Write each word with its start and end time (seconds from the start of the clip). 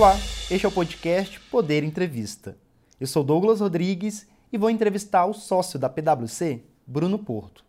Olá, 0.00 0.16
este 0.50 0.64
é 0.64 0.66
o 0.66 0.72
podcast 0.72 1.38
Poder 1.50 1.84
Entrevista. 1.84 2.56
Eu 2.98 3.06
sou 3.06 3.22
Douglas 3.22 3.60
Rodrigues 3.60 4.26
e 4.50 4.56
vou 4.56 4.70
entrevistar 4.70 5.26
o 5.26 5.34
sócio 5.34 5.78
da 5.78 5.90
PwC, 5.90 6.62
Bruno 6.86 7.18
Porto. 7.18 7.62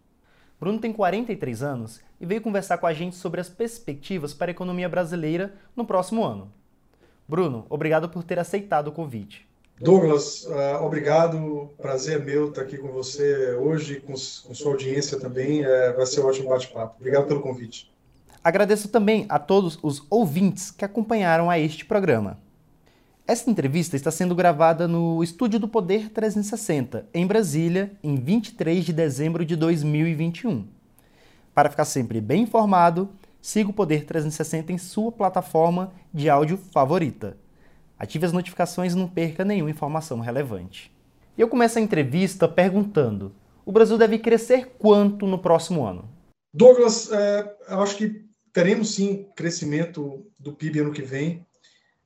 Bruno 0.57 0.79
tem 0.79 0.93
43 0.93 1.61
anos 1.61 1.99
e 2.21 2.25
veio 2.25 2.39
conversar 2.39 2.77
com 2.77 2.87
a 2.87 2.93
gente 2.93 3.17
sobre 3.17 3.41
as 3.41 3.49
perspectivas 3.49 4.33
para 4.33 4.49
a 4.49 4.53
economia 4.53 4.87
brasileira 4.87 5.53
no 5.75 5.83
próximo 5.83 6.23
ano. 6.23 6.49
Bruno, 7.27 7.65
obrigado 7.69 8.07
por 8.07 8.23
ter 8.23 8.39
aceitado 8.39 8.87
o 8.87 8.93
convite. 8.93 9.45
Douglas, 9.77 10.45
uh, 10.45 10.85
obrigado. 10.85 11.69
Prazer 11.81 12.23
meu 12.23 12.47
estar 12.47 12.61
aqui 12.61 12.77
com 12.77 12.93
você 12.93 13.55
hoje, 13.55 13.99
com, 13.99 14.13
com 14.13 14.53
sua 14.53 14.71
audiência 14.71 15.19
também. 15.19 15.65
É, 15.65 15.91
vai 15.91 16.05
ser 16.05 16.21
um 16.21 16.27
ótimo 16.27 16.47
bate-papo. 16.47 16.95
Obrigado 16.97 17.27
pelo 17.27 17.41
convite. 17.41 17.90
Agradeço 18.43 18.89
também 18.89 19.27
a 19.29 19.37
todos 19.37 19.77
os 19.83 20.03
ouvintes 20.09 20.71
que 20.71 20.83
acompanharam 20.83 21.47
a 21.47 21.59
este 21.59 21.85
programa. 21.85 22.39
Esta 23.27 23.51
entrevista 23.51 23.95
está 23.95 24.09
sendo 24.09 24.33
gravada 24.33 24.87
no 24.87 25.23
Estúdio 25.23 25.59
do 25.59 25.67
Poder 25.67 26.09
360, 26.09 27.05
em 27.13 27.27
Brasília, 27.27 27.91
em 28.03 28.15
23 28.15 28.83
de 28.83 28.91
dezembro 28.91 29.45
de 29.45 29.55
2021. 29.55 30.67
Para 31.53 31.69
ficar 31.69 31.85
sempre 31.85 32.19
bem 32.19 32.41
informado, 32.41 33.09
siga 33.39 33.69
o 33.69 33.73
Poder 33.73 34.05
360 34.05 34.73
em 34.73 34.77
sua 34.79 35.11
plataforma 35.11 35.93
de 36.11 36.27
áudio 36.27 36.57
favorita. 36.57 37.37
Ative 37.97 38.25
as 38.25 38.33
notificações 38.33 38.93
e 38.93 38.97
não 38.97 39.07
perca 39.07 39.45
nenhuma 39.45 39.69
informação 39.69 40.19
relevante. 40.19 40.91
Eu 41.37 41.47
começo 41.47 41.77
a 41.77 41.81
entrevista 41.81 42.47
perguntando: 42.47 43.31
o 43.63 43.71
Brasil 43.71 43.99
deve 43.99 44.17
crescer 44.17 44.75
quanto 44.79 45.27
no 45.27 45.37
próximo 45.37 45.85
ano? 45.85 46.09
Douglas, 46.53 47.11
é, 47.11 47.55
eu 47.69 47.81
acho 47.81 47.95
que 47.95 48.30
teremos 48.53 48.95
sim 48.95 49.27
crescimento 49.35 50.25
do 50.39 50.53
PIB 50.53 50.79
ano 50.79 50.93
que 50.93 51.01
vem. 51.01 51.45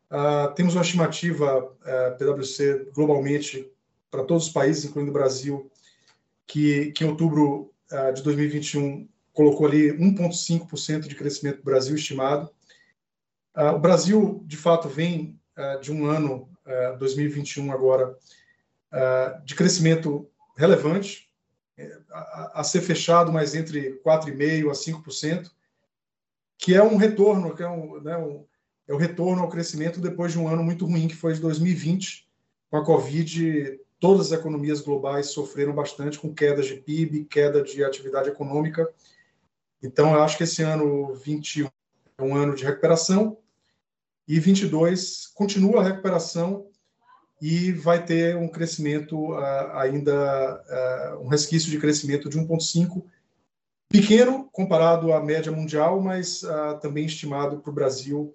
Uh, 0.10 0.54
temos 0.54 0.76
uma 0.76 0.84
estimativa 0.84 1.64
uh, 1.64 1.78
é, 1.84 2.12
PwC 2.12 2.92
globalmente 2.94 3.72
para 4.12 4.24
todos 4.24 4.48
os 4.48 4.54
países, 4.54 4.86
incluindo 4.86 5.10
o 5.10 5.14
Brasil, 5.14 5.70
que, 6.46 6.92
que 6.92 7.04
em 7.04 7.08
outubro 7.08 7.74
uh, 7.92 8.14
de 8.14 8.22
2021 8.22 9.10
colocou 9.34 9.68
ali 9.68 9.92
1,5% 9.92 11.08
de 11.08 11.16
crescimento 11.16 11.58
do 11.58 11.64
Brasil 11.64 11.96
estimado. 11.96 12.50
Uh, 13.56 13.76
o 13.76 13.80
Brasil, 13.80 14.44
de 14.46 14.58
fato, 14.58 14.88
vem 14.88 15.40
de 15.82 15.90
um 15.90 16.06
ano, 16.06 16.50
2021 17.00 17.72
agora, 17.72 18.14
de 19.46 19.56
crescimento 19.56 20.30
relevante, 20.58 21.30
a, 22.12 22.60
a, 22.60 22.64
ser 22.66 22.82
fechado, 22.82 23.32
mas 23.32 23.56
entre 23.56 23.98
4,5% 24.06 24.70
a 24.70 24.74
5% 24.74 25.55
que 26.58 26.74
é 26.74 26.84
um 26.84 26.96
retorno, 26.96 27.56
que 27.56 27.64
é, 27.64 27.70
um, 27.70 28.02
né, 28.02 28.18
um, 28.18 28.46
é 28.88 28.94
o 28.94 28.98
retorno 28.98 29.42
ao 29.42 29.50
crescimento 29.50 30.00
depois 30.00 30.32
de 30.32 30.40
um 30.40 30.48
ano 30.48 30.64
muito 30.64 30.86
ruim, 30.86 31.08
que 31.08 31.16
foi 31.16 31.34
de 31.34 31.42
2020, 31.42 32.28
com 32.70 32.78
a 32.78 32.86
Covid, 32.86 33.80
todas 34.00 34.32
as 34.32 34.40
economias 34.40 34.82
globais 34.82 35.28
sofreram 35.28 35.74
bastante 35.74 36.20
com 36.20 36.34
quedas 36.34 36.68
de 36.68 36.76
PIB, 36.76 37.26
queda 37.26 37.62
de 37.62 37.84
atividade 37.84 38.30
econômica. 38.30 38.88
Então, 39.82 40.14
eu 40.14 40.22
acho 40.22 40.38
que 40.38 40.44
esse 40.44 40.62
ano 40.62 41.14
21 41.16 41.70
é 42.18 42.24
um 42.24 42.36
ano 42.36 42.56
de 42.56 42.64
recuperação 42.64 43.38
e 44.28 44.40
22 44.40 45.28
continua 45.28 45.82
a 45.82 45.84
recuperação 45.84 46.68
e 47.42 47.72
vai 47.72 48.04
ter 48.04 48.36
um 48.36 48.48
crescimento 48.48 49.34
uh, 49.34 49.78
ainda, 49.78 50.64
uh, 51.18 51.24
um 51.24 51.28
resquício 51.28 51.70
de 51.70 51.78
crescimento 51.78 52.30
de 52.30 52.40
1,5 52.40 53.04
pequeno 53.90 54.50
comparado 54.52 55.14
à 55.14 55.22
média 55.22 55.52
mundial, 55.52 56.02
mas 56.02 56.44
uh, 56.44 56.80
também 56.82 57.06
estimado 57.06 57.58
para 57.58 57.70
o 57.70 57.74
Brasil 57.74 58.34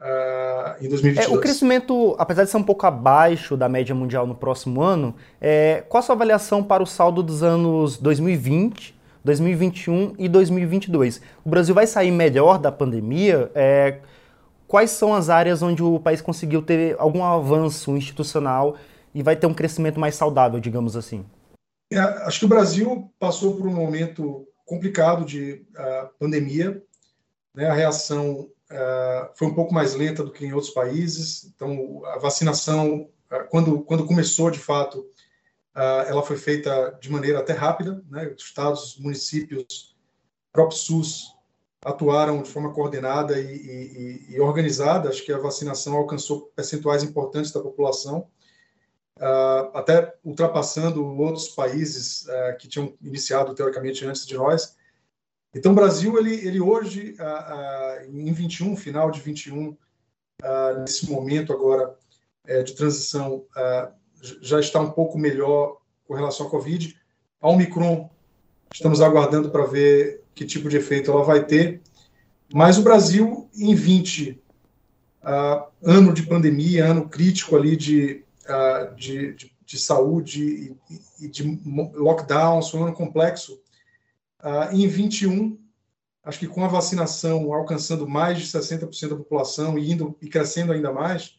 uh, 0.00 0.84
em 0.84 0.88
2022. 0.88 1.28
É, 1.28 1.30
o 1.30 1.40
crescimento, 1.40 2.16
apesar 2.18 2.44
de 2.44 2.50
ser 2.50 2.56
um 2.56 2.62
pouco 2.62 2.86
abaixo 2.86 3.56
da 3.56 3.68
média 3.68 3.94
mundial 3.94 4.26
no 4.26 4.34
próximo 4.34 4.82
ano, 4.82 5.14
é, 5.40 5.84
qual 5.88 6.00
a 6.00 6.02
sua 6.02 6.14
avaliação 6.14 6.62
para 6.62 6.82
o 6.82 6.86
saldo 6.86 7.22
dos 7.22 7.42
anos 7.42 7.98
2020, 7.98 8.94
2021 9.24 10.14
e 10.18 10.28
2022? 10.28 11.20
O 11.44 11.48
Brasil 11.48 11.74
vai 11.74 11.86
sair 11.86 12.10
melhor 12.10 12.58
da 12.58 12.72
pandemia? 12.72 13.50
É, 13.54 13.98
quais 14.66 14.90
são 14.90 15.14
as 15.14 15.28
áreas 15.28 15.62
onde 15.62 15.82
o 15.82 15.98
país 16.00 16.20
conseguiu 16.20 16.62
ter 16.62 16.96
algum 16.98 17.22
avanço 17.24 17.96
institucional 17.96 18.76
e 19.14 19.22
vai 19.22 19.36
ter 19.36 19.46
um 19.46 19.54
crescimento 19.54 19.98
mais 19.98 20.14
saudável, 20.14 20.60
digamos 20.60 20.96
assim? 20.96 21.24
É, 21.92 21.98
acho 21.98 22.40
que 22.40 22.44
o 22.44 22.48
Brasil 22.48 23.10
passou 23.18 23.56
por 23.56 23.66
um 23.66 23.72
momento 23.72 24.46
complicado 24.66 25.24
de 25.24 25.64
uh, 25.74 26.08
pandemia. 26.18 26.82
Né? 27.54 27.66
A 27.66 27.72
reação 27.72 28.40
uh, 28.40 29.30
foi 29.34 29.46
um 29.48 29.54
pouco 29.54 29.72
mais 29.72 29.94
lenta 29.94 30.22
do 30.22 30.32
que 30.32 30.44
em 30.44 30.52
outros 30.52 30.74
países. 30.74 31.44
Então, 31.44 32.04
a 32.06 32.18
vacinação, 32.18 33.08
uh, 33.32 33.48
quando, 33.48 33.80
quando 33.82 34.06
começou 34.06 34.50
de 34.50 34.58
fato, 34.58 35.08
ela 36.08 36.22
foi 36.22 36.38
feita 36.38 36.98
de 37.02 37.10
maneira 37.10 37.38
até 37.38 37.52
rápida. 37.52 38.02
Né? 38.10 38.32
Os 38.34 38.44
estados, 38.44 38.96
municípios, 38.98 39.94
próprio 40.50 40.78
SUS 40.78 41.36
atuaram 41.84 42.42
de 42.42 42.50
forma 42.50 42.72
coordenada 42.72 43.38
e, 43.38 43.44
e, 43.44 44.34
e, 44.34 44.40
organizada. 44.40 45.10
Acho 45.10 45.22
que 45.22 45.32
a 45.32 45.38
vacinação 45.38 45.94
alcançou 45.94 46.50
percentuais 46.56 47.02
importantes 47.02 47.52
da 47.52 47.60
população 47.60 48.26
uh, 49.18 49.70
até 49.74 50.14
ultrapassando 50.24 51.04
outros 51.04 51.48
países 51.48 52.26
uh, 52.26 52.56
que 52.58 52.68
tinham 52.68 52.94
iniciado 53.02 53.54
teoricamente 53.54 54.04
antes 54.04 54.26
de 54.26 54.34
nós. 54.34 54.76
Então, 55.54 55.72
o 55.72 55.74
Brasil, 55.74 56.18
ele, 56.18 56.34
ele 56.46 56.60
hoje, 56.60 57.16
uh, 57.18 58.04
em 58.06 58.32
21, 58.32 58.76
final 58.76 59.10
de 59.10 59.20
21, 59.20 59.76
nesse 60.82 61.10
momento 61.10 61.50
agora 61.50 61.96
eh, 62.46 62.62
de 62.62 62.74
transição, 62.74 63.46
já 64.42 64.60
está 64.60 64.78
um 64.78 64.90
pouco 64.90 65.18
melhor 65.18 65.78
com 66.06 66.12
relação 66.12 66.46
à 66.46 66.50
Covid. 66.50 66.94
A 67.40 67.48
Omicron, 67.48 68.10
estamos 68.70 69.00
aguardando 69.00 69.50
para 69.50 69.64
ver 69.64 70.22
que 70.34 70.44
tipo 70.44 70.68
de 70.68 70.76
efeito 70.76 71.10
ela 71.10 71.24
vai 71.24 71.46
ter. 71.46 71.80
Mas 72.52 72.76
o 72.76 72.82
Brasil, 72.82 73.48
em 73.56 73.74
20, 73.74 74.38
ano 75.82 76.12
de 76.12 76.22
pandemia, 76.24 76.84
ano 76.84 77.08
crítico 77.08 77.56
ali 77.56 77.76
de 77.76 78.25
uh, 78.48 78.94
de, 78.94 79.34
de, 79.34 79.52
de, 79.64 79.78
saúde 79.78 80.76
e, 80.90 81.24
e, 81.24 81.28
de 81.28 81.44
lockdowns, 81.94 82.70
foi 82.70 82.80
um 82.80 82.84
ano 82.84 82.94
complexo. 82.94 83.60
Uh, 84.42 84.74
em 84.74 84.86
21, 84.86 85.58
acho 86.22 86.38
que 86.38 86.46
com 86.46 86.64
a 86.64 86.68
vacinação 86.68 87.52
alcançando 87.52 88.08
mais 88.08 88.38
de 88.38 88.46
60% 88.46 89.08
da 89.08 89.16
população 89.16 89.78
e 89.78 89.90
indo 89.90 90.16
e 90.20 90.28
crescendo 90.28 90.72
ainda 90.72 90.92
mais, 90.92 91.36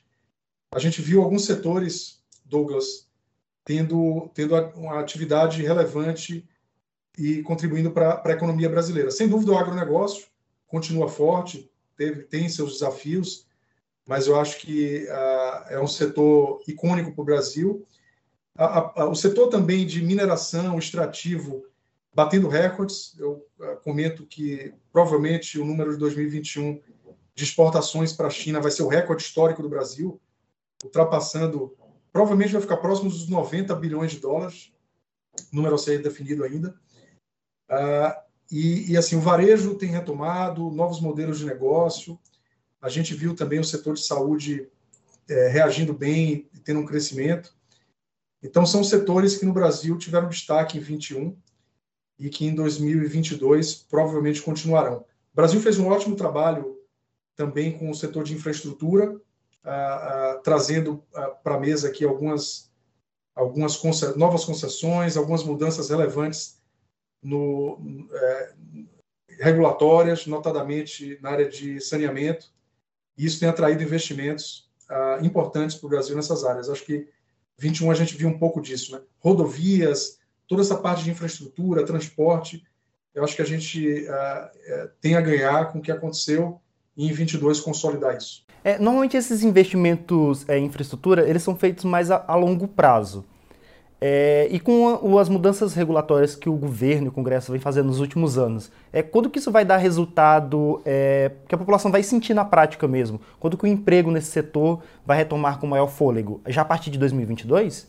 a 0.72 0.80
gente 0.80 1.02
viu 1.02 1.22
alguns 1.22 1.46
setores, 1.46 2.22
Douglas, 2.46 3.08
tendo, 3.64 4.30
tendo 4.34 4.56
uma 4.76 5.00
atividade 5.00 5.62
relevante 5.62 6.48
e 7.18 7.42
contribuindo 7.42 7.92
para 7.92 8.22
a 8.24 8.32
economia 8.32 8.70
brasileira. 8.70 9.10
Sem 9.10 9.28
dúvida, 9.28 9.52
o 9.52 9.58
agronegócio 9.58 10.28
continua 10.68 11.08
forte, 11.08 11.70
teve, 11.96 12.24
tem 12.24 12.48
seus 12.48 12.74
desafios, 12.74 13.47
mas 14.08 14.26
eu 14.26 14.40
acho 14.40 14.58
que 14.60 15.06
uh, 15.06 15.70
é 15.70 15.80
um 15.80 15.88
setor 15.88 16.64
icônico 16.66 17.12
para 17.12 17.22
o 17.22 17.26
Brasil. 17.26 17.86
A, 18.58 19.02
a, 19.02 19.10
o 19.10 19.16
setor 19.16 19.50
também 19.50 19.86
de 19.86 20.02
mineração, 20.02 20.80
extrativo, 20.80 21.66
batendo 22.16 22.48
recordes. 22.48 23.14
Eu 23.20 23.46
uh, 23.60 23.76
comento 23.84 24.26
que 24.26 24.74
provavelmente 24.94 25.60
o 25.60 25.66
número 25.66 25.92
de 25.92 25.98
2021 25.98 26.82
de 27.36 27.44
exportações 27.44 28.14
para 28.14 28.28
a 28.28 28.32
China 28.32 28.62
vai 28.62 28.72
ser 28.72 28.82
o 28.82 28.88
recorde 28.88 29.22
histórico 29.22 29.62
do 29.62 29.70
Brasil, 29.70 30.20
ultrapassando, 30.84 31.76
provavelmente 32.12 32.54
vai 32.54 32.62
ficar 32.62 32.78
próximo 32.78 33.10
dos 33.10 33.28
90 33.28 33.76
bilhões 33.76 34.12
de 34.14 34.20
dólares, 34.20 34.72
número 35.52 35.76
a 35.76 35.78
ser 35.78 36.02
definido 36.02 36.46
ainda. 36.46 36.74
Uh, 37.70 38.28
e, 38.50 38.94
e, 38.94 38.98
assim, 38.98 39.18
o 39.18 39.22
varejo 39.22 39.76
tem 39.76 39.90
retomado, 39.90 40.72
novos 40.72 41.02
modelos 41.02 41.40
de 41.40 41.46
negócio, 41.46 42.18
a 42.82 42.90
gente 42.90 43.14
viu 43.14 43.36
também 43.36 43.60
o 43.60 43.64
setor 43.64 43.96
de 43.96 44.06
saúde 44.06 44.68
é, 45.30 45.48
reagindo 45.50 45.94
bem 45.94 46.48
e 46.54 46.60
tendo 46.60 46.80
um 46.80 46.86
crescimento. 46.86 47.56
Então, 48.42 48.66
são 48.66 48.84
setores 48.84 49.38
que 49.38 49.46
no 49.46 49.54
Brasil 49.54 49.98
tiveram 49.98 50.30
destaque 50.30 50.78
em 50.78 50.82
21 50.82 51.36
e 52.20 52.30
que 52.30 52.46
em 52.46 52.56
2022 52.56 53.76
provavelmente 53.76 54.42
continuarão. 54.42 55.06
O 55.34 55.36
Brasil 55.36 55.60
fez 55.60 55.78
um 55.78 55.88
ótimo 55.88 56.16
trabalho 56.16 56.78
também 57.36 57.78
com 57.78 57.90
o 57.90 57.96
setor 57.96 58.24
de 58.24 58.34
infraestrutura, 58.34 59.20
trazendo 60.44 61.04
para 61.44 61.56
a 61.56 61.60
mesa 61.60 61.90
aqui 61.90 62.04
algumas, 62.04 62.72
algumas 63.36 63.80
novas 64.16 64.46
concessões, 64.46 65.18
algumas 65.18 65.44
mudanças 65.44 65.90
relevantes 65.90 66.60
no, 67.22 68.08
é, 68.12 68.54
regulatórias, 69.40 70.26
notadamente 70.26 71.20
na 71.22 71.32
área 71.32 71.50
de 71.50 71.80
saneamento, 71.80 72.52
e 73.18 73.26
isso 73.26 73.40
tem 73.40 73.50
atraído 73.50 73.84
investimentos 73.84 74.70
uh, 74.90 75.26
importantes 75.26 75.76
para 75.76 75.88
o 75.88 75.90
Brasil 75.90 76.16
nessas 76.16 76.44
áreas. 76.44 76.70
Acho 76.70 76.86
que 76.86 77.08
21 77.58 77.90
a 77.90 77.96
gente 77.96 78.16
viu 78.16 78.30
um 78.30 78.38
pouco 78.38 78.62
disso, 78.62 78.92
né? 78.94 79.02
Rodovias, 79.20 80.20
toda 80.48 80.62
essa 80.62 80.78
parte 80.78 81.04
de 81.04 81.12
infraestrutura, 81.12 81.86
transporte, 81.86 82.64
eu 83.14 83.24
acho 83.24 83.36
que 83.36 83.42
a 83.42 83.46
gente 83.46 84.06
uh, 84.06 84.90
tem 85.02 85.16
a 85.16 85.22
ganhar 85.22 85.72
com 85.72 85.80
o 85.80 85.82
que 85.82 85.92
aconteceu 85.92 86.62
e 86.96 87.08
em 87.08 87.12
22 87.12 87.60
consolidar 87.60 88.16
isso. 88.16 88.46
É, 88.64 88.78
normalmente 88.78 89.18
esses 89.18 89.44
investimentos 89.44 90.48
é, 90.48 90.58
em 90.58 90.66
infraestrutura 90.66 91.28
eles 91.28 91.42
são 91.42 91.56
feitos 91.56 91.84
mais 91.84 92.12
a, 92.12 92.24
a 92.28 92.36
longo 92.36 92.68
prazo. 92.68 93.26
É, 94.00 94.48
e 94.52 94.60
com 94.60 95.18
a, 95.18 95.22
as 95.22 95.28
mudanças 95.28 95.74
regulatórias 95.74 96.36
que 96.36 96.48
o 96.48 96.56
governo 96.56 97.08
e 97.08 97.10
o 97.10 97.12
Congresso 97.12 97.52
vem 97.52 97.60
fazendo 97.60 97.88
nos 97.88 98.00
últimos 98.00 98.38
anos, 98.38 98.72
é, 98.94 99.02
quando 99.02 99.30
que 99.30 99.40
isso 99.40 99.52
vai 99.52 99.66
dar 99.66 99.78
resultado 99.78 100.82
é, 100.86 101.32
que 101.48 101.56
a 101.56 101.58
população 101.58 101.92
vai 101.92 102.04
sentir 102.04 102.34
na 102.34 102.46
prática 102.46 102.88
mesmo? 102.88 103.20
Quando 103.40 103.58
que 103.58 103.64
o 103.64 103.68
emprego 103.68 104.12
nesse 104.12 104.32
setor 104.32 104.84
vai 105.06 105.18
retomar 105.18 105.60
com 105.60 105.66
maior 105.66 105.88
fôlego? 105.88 106.42
Já 106.48 106.62
a 106.62 106.66
partir 106.66 106.92
de 106.92 107.00
2022? 107.00 107.88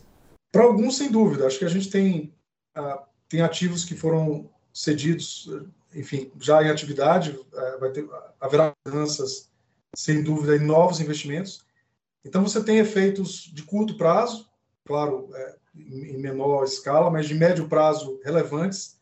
Para 0.51 0.63
alguns, 0.63 0.97
sem 0.97 1.11
dúvida. 1.11 1.45
Acho 1.45 1.59
que 1.59 1.65
a 1.65 1.69
gente 1.69 1.91
tem, 1.91 2.33
uh, 2.75 2.99
tem 3.27 3.41
ativos 3.41 3.85
que 3.85 3.95
foram 3.95 4.49
cedidos, 4.73 5.47
enfim, 5.93 6.31
já 6.39 6.63
em 6.63 6.69
atividade, 6.69 7.31
uh, 7.31 7.79
vai 7.79 7.91
ter, 7.91 8.07
haverá 8.41 8.73
mudanças, 8.87 9.47
sem 9.95 10.23
dúvida, 10.23 10.55
em 10.55 10.65
novos 10.65 10.99
investimentos. 10.99 11.63
Então, 12.25 12.41
você 12.41 12.63
tem 12.63 12.79
efeitos 12.79 13.43
de 13.53 13.61
curto 13.61 13.95
prazo, 13.95 14.49
claro, 14.85 15.29
é, 15.33 15.55
em 15.75 16.17
menor 16.17 16.63
escala, 16.63 17.09
mas 17.09 17.27
de 17.27 17.35
médio 17.35 17.67
prazo 17.67 18.19
relevantes 18.23 18.99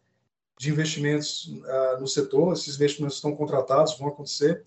de 0.60 0.69
investimentos 0.69 1.46
uh, 1.46 2.00
no 2.00 2.08
setor. 2.08 2.54
Esses 2.54 2.75
investimentos 2.75 3.16
estão 3.16 3.36
contratados, 3.36 3.98
vão 3.98 4.10
acontecer. 4.10 4.64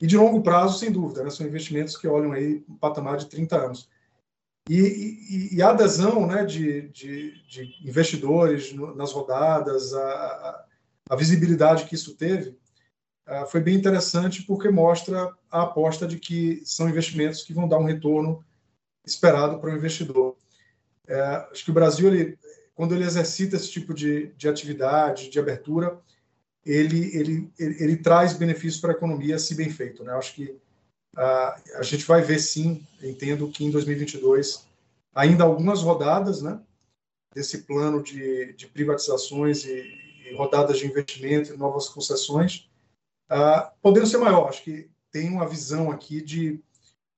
E 0.00 0.06
de 0.06 0.16
longo 0.16 0.42
prazo, 0.42 0.78
sem 0.78 0.92
dúvida, 0.92 1.24
né, 1.24 1.30
são 1.30 1.46
investimentos 1.46 1.96
que 1.96 2.06
olham 2.06 2.32
aí 2.32 2.64
um 2.68 2.76
patamar 2.76 3.16
de 3.16 3.26
30 3.26 3.56
anos. 3.56 3.88
E, 4.68 4.80
e, 4.80 5.56
e 5.56 5.62
a 5.62 5.70
adesão 5.70 6.26
né, 6.26 6.44
de, 6.44 6.88
de, 6.88 7.40
de 7.48 7.88
investidores 7.88 8.72
nas 8.72 9.12
rodadas, 9.12 9.94
a, 9.94 10.66
a, 11.08 11.16
visibilidade 11.16 11.84
que 11.84 11.94
isso 11.94 12.16
teve, 12.16 12.50
uh, 13.28 13.46
foi 13.46 13.60
bem 13.60 13.76
interessante 13.76 14.42
porque 14.42 14.68
mostra 14.68 15.32
a 15.50 15.62
aposta 15.62 16.06
de 16.06 16.18
que 16.18 16.62
são 16.64 16.88
investimentos 16.88 17.42
que 17.42 17.54
vão 17.54 17.68
dar 17.68 17.78
um 17.78 17.84
retorno 17.84 18.44
esperado 19.04 19.60
para 19.60 19.70
o 19.70 19.76
investidor. 19.76 20.35
É, 21.06 21.20
acho 21.50 21.64
que 21.64 21.70
o 21.70 21.74
Brasil, 21.74 22.08
ele, 22.08 22.38
quando 22.74 22.94
ele 22.94 23.04
exercita 23.04 23.56
esse 23.56 23.70
tipo 23.70 23.94
de, 23.94 24.28
de 24.36 24.48
atividade, 24.48 25.30
de 25.30 25.38
abertura, 25.38 25.98
ele, 26.64 27.16
ele, 27.16 27.52
ele, 27.58 27.82
ele 27.82 27.96
traz 27.96 28.32
benefícios 28.32 28.80
para 28.80 28.92
a 28.92 28.96
economia 28.96 29.38
se 29.38 29.54
bem 29.54 29.70
feito. 29.70 30.02
Né? 30.02 30.12
Acho 30.12 30.34
que 30.34 30.56
a, 31.16 31.60
a 31.76 31.82
gente 31.82 32.04
vai 32.04 32.22
ver 32.22 32.38
sim, 32.38 32.86
entendo 33.02 33.48
que 33.48 33.64
em 33.64 33.70
2022 33.70 34.66
ainda 35.14 35.44
algumas 35.44 35.80
rodadas 35.80 36.42
né, 36.42 36.60
desse 37.34 37.62
plano 37.62 38.02
de, 38.02 38.52
de 38.52 38.66
privatizações 38.66 39.64
e, 39.64 39.70
e 40.28 40.34
rodadas 40.36 40.78
de 40.78 40.86
investimento 40.86 41.54
e 41.54 41.56
novas 41.56 41.88
concessões, 41.88 42.68
uh, 43.32 43.70
podendo 43.80 44.06
ser 44.06 44.18
maior. 44.18 44.48
Acho 44.48 44.62
que 44.62 44.90
tem 45.10 45.30
uma 45.30 45.48
visão 45.48 45.90
aqui 45.90 46.20
de 46.20 46.60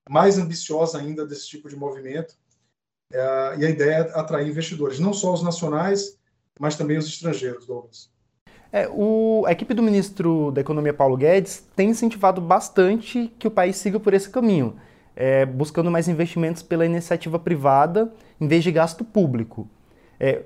mais 0.09 0.39
ambiciosa 0.39 0.99
ainda 0.99 1.27
desse 1.27 1.49
tipo 1.49 1.69
de 1.69 1.75
movimento 1.75 2.37
e 3.11 3.65
a 3.65 3.71
ideia 3.71 4.11
é 4.15 4.19
atrair 4.19 4.49
investidores, 4.49 4.99
não 4.99 5.13
só 5.13 5.33
os 5.33 5.43
nacionais, 5.43 6.19
mas 6.59 6.77
também 6.77 6.99
os 6.99 7.07
estrangeiros, 7.07 7.67
Douglas. 7.67 8.11
É, 8.71 8.87
o, 8.93 9.45
a 9.47 9.53
equipe 9.53 9.73
do 9.73 9.83
ministro 9.83 10.51
da 10.51 10.61
Economia, 10.61 10.93
Paulo 10.93 11.17
Guedes, 11.17 11.65
tem 11.75 11.89
incentivado 11.89 12.41
bastante 12.41 13.33
que 13.39 13.49
o 13.49 13.51
país 13.51 13.77
siga 13.77 13.99
por 13.99 14.13
esse 14.13 14.29
caminho, 14.29 14.77
é, 15.17 15.47
buscando 15.47 15.91
mais 15.91 16.07
investimentos 16.07 16.63
pela 16.63 16.85
iniciativa 16.85 17.39
privada 17.39 18.13
em 18.39 18.47
vez 18.47 18.63
de 18.63 18.71
gasto 18.71 19.05
público. 19.05 19.67
É, 20.21 20.43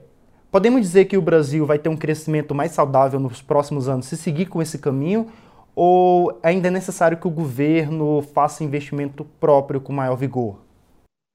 podemos 0.53 0.81
dizer 0.83 1.07
que 1.07 1.17
o 1.17 1.23
Brasil 1.23 1.67
vai 1.67 1.81
ter 1.81 1.89
um 1.89 1.97
crescimento 1.97 2.55
mais 2.55 2.71
saudável 2.71 3.19
nos 3.19 3.43
próximos 3.43 3.89
anos 3.89 4.07
se 4.07 4.17
seguir 4.17 4.47
com 4.47 4.63
esse 4.63 4.79
caminho, 4.79 5.27
ou 5.75 6.39
ainda 6.43 6.69
é 6.69 6.71
necessário 6.71 7.17
que 7.17 7.27
o 7.27 7.31
governo 7.31 8.23
faça 8.35 8.63
investimento 8.63 9.25
próprio 9.41 9.81
com 9.81 9.93
maior 9.93 10.15
vigor? 10.15 10.62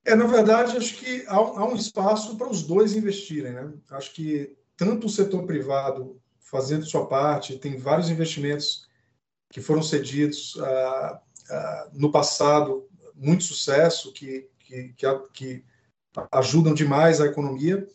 É, 0.08 0.16
na 0.16 0.26
verdade, 0.26 0.78
acho 0.78 0.96
que 0.96 1.26
há, 1.28 1.36
há 1.36 1.68
um 1.68 1.76
espaço 1.76 2.38
para 2.38 2.48
os 2.50 2.64
dois 2.64 2.96
investirem. 2.96 3.52
Né? 3.52 3.74
Acho 3.92 4.14
que 4.14 4.56
tanto 4.78 5.08
o 5.08 5.10
setor 5.10 5.46
privado 5.46 6.18
fazendo 6.40 6.86
sua 6.86 7.06
parte, 7.08 7.60
tem 7.60 7.76
vários 7.78 8.10
investimentos 8.10 8.88
que 9.50 9.60
foram 9.60 9.84
cedidos 9.84 10.58
ah, 10.62 11.22
ah, 11.50 11.90
no 11.92 12.10
passado, 12.10 12.88
muito 13.14 13.44
sucesso, 13.44 14.14
que, 14.14 14.50
que, 14.58 14.94
que, 14.96 15.20
que, 15.34 15.64
ajudam 16.32 16.74
demais 16.74 17.20
a 17.20 17.26
economia, 17.26 17.86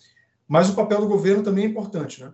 mas 0.47 0.69
o 0.69 0.75
papel 0.75 1.00
do 1.00 1.08
governo 1.08 1.43
também 1.43 1.65
é 1.65 1.69
importante. 1.69 2.23
Né? 2.23 2.31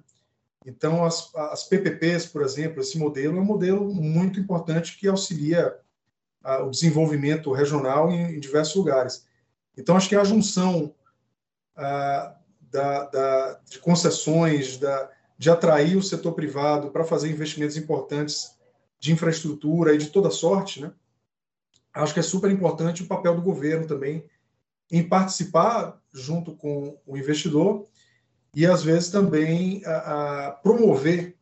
Então, 0.67 1.05
as, 1.05 1.33
as 1.37 1.63
PPPs, 1.63 2.27
por 2.27 2.43
exemplo, 2.43 2.81
esse 2.81 2.99
modelo 2.99 3.39
é 3.39 3.41
um 3.41 3.45
modelo 3.45 3.95
muito 3.95 4.41
importante 4.41 4.99
que 4.99 5.07
auxilia 5.07 5.73
ah, 6.43 6.65
o 6.65 6.71
desenvolvimento 6.71 7.53
regional 7.53 8.11
em, 8.11 8.35
em 8.35 8.41
diversos 8.41 8.75
lugares. 8.75 9.29
Então, 9.79 9.97
acho 9.97 10.09
que 10.09 10.17
a 10.17 10.25
junção 10.25 10.93
ah, 11.77 12.35
da, 12.61 13.05
da, 13.05 13.61
de 13.71 13.79
concessões, 13.79 14.77
da, 14.77 15.11
de 15.39 15.49
atrair 15.49 15.97
o 15.97 16.03
setor 16.03 16.33
privado 16.33 16.91
para 16.91 17.05
fazer 17.05 17.31
investimentos 17.31 17.77
importantes 17.77 18.57
de 18.99 19.13
infraestrutura 19.13 19.95
e 19.95 19.99
de 19.99 20.09
toda 20.09 20.31
sorte, 20.31 20.81
né? 20.81 20.93
acho 21.95 22.13
que 22.13 22.21
é 22.21 22.23
super 22.23 22.51
importante 22.51 23.03
o 23.03 23.07
papel 23.07 23.37
do 23.37 23.43
governo 23.43 23.87
também 23.87 24.25
em 24.91 25.07
participar 25.07 26.01
junto 26.13 26.57
com 26.57 26.99
o 27.07 27.17
investidor 27.17 27.87
e, 28.55 28.67
às 28.67 28.83
vezes, 28.83 29.11
também 29.11 29.83
a, 29.87 30.59
promover 30.63 31.37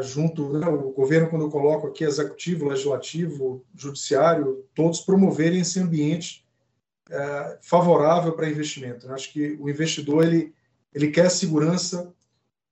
junto, 0.00 0.58
né, 0.58 0.66
o 0.66 0.90
governo, 0.92 1.28
quando 1.28 1.44
eu 1.44 1.50
coloco 1.50 1.86
aqui 1.88 2.02
executivo, 2.02 2.66
legislativo, 2.66 3.62
judiciário, 3.74 4.64
todos 4.74 5.00
promoverem 5.00 5.60
esse 5.60 5.78
ambiente 5.78 6.45
é, 7.10 7.58
favorável 7.62 8.32
para 8.32 8.48
investimento. 8.48 9.06
Né? 9.06 9.14
Acho 9.14 9.32
que 9.32 9.56
o 9.60 9.68
investidor 9.68 10.24
ele, 10.24 10.54
ele 10.92 11.10
quer 11.10 11.30
segurança, 11.30 12.12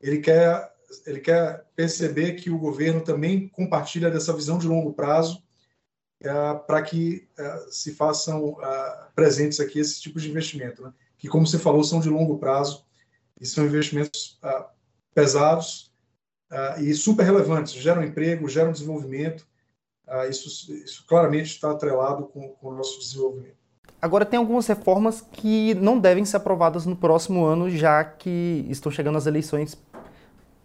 ele 0.01 0.19
quer, 0.19 0.73
ele 1.07 1.21
quer 1.21 1.65
perceber 1.75 2.33
que 2.35 2.51
o 2.51 2.59
governo 2.59 3.01
também 3.01 3.49
compartilha 3.49 4.11
dessa 4.11 4.33
visão 4.33 4.59
de 4.59 4.67
longo 4.67 4.93
prazo 4.93 5.43
é, 6.21 6.55
para 6.67 6.83
que 6.83 7.29
é, 7.39 7.67
se 7.71 7.93
façam 7.93 8.57
é, 8.63 9.09
presentes 9.15 9.61
aqui 9.61 9.79
esses 9.79 10.01
tipos 10.01 10.23
de 10.23 10.31
investimento, 10.31 10.83
né? 10.83 10.93
que, 11.19 11.29
como 11.29 11.47
você 11.47 11.59
falou, 11.59 11.85
são 11.85 12.01
de 12.01 12.09
longo 12.09 12.39
prazo 12.39 12.85
e 13.41 13.47
são 13.47 13.65
investimentos 13.65 14.39
é, 14.43 14.65
pesados 15.15 15.93
é, 16.51 16.83
e 16.83 16.95
super 16.95 17.25
relevantes, 17.25 17.75
geram 17.75 18.03
emprego, 18.03 18.49
geram 18.49 18.73
desenvolvimento. 18.73 19.47
isso, 20.29 20.73
isso 20.73 21.05
claramente 21.07 21.47
está 21.47 21.71
atrelado 21.71 22.27
com, 22.27 22.49
com 22.49 22.69
o 22.69 22.75
nosso 22.75 22.99
desenvolvimento. 22.99 23.64
Agora, 24.05 24.27
tem 24.27 24.39
algumas 24.39 24.67
reformas 24.67 25.23
que 25.33 25.73
não 25.77 25.99
devem 25.99 26.27
ser 26.27 26.37
aprovadas 26.37 26.85
no 26.85 26.95
próximo 26.95 27.43
ano, 27.47 27.71
já 27.71 28.05
que 28.05 28.67
estão 28.69 28.93
chegando 28.93 29.17
as 29.17 29.25
eleições 29.25 29.83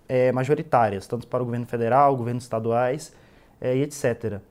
é, 0.10 0.29
majoritárias, 0.34 1.08
tanto 1.08 1.25
para 1.25 1.41
o 1.41 1.46
governo 1.46 1.65
federal, 1.65 2.17
governos 2.17 2.43
estaduais 2.43 3.13
é, 3.62 3.77
e 3.77 3.84
etc. 3.84 4.41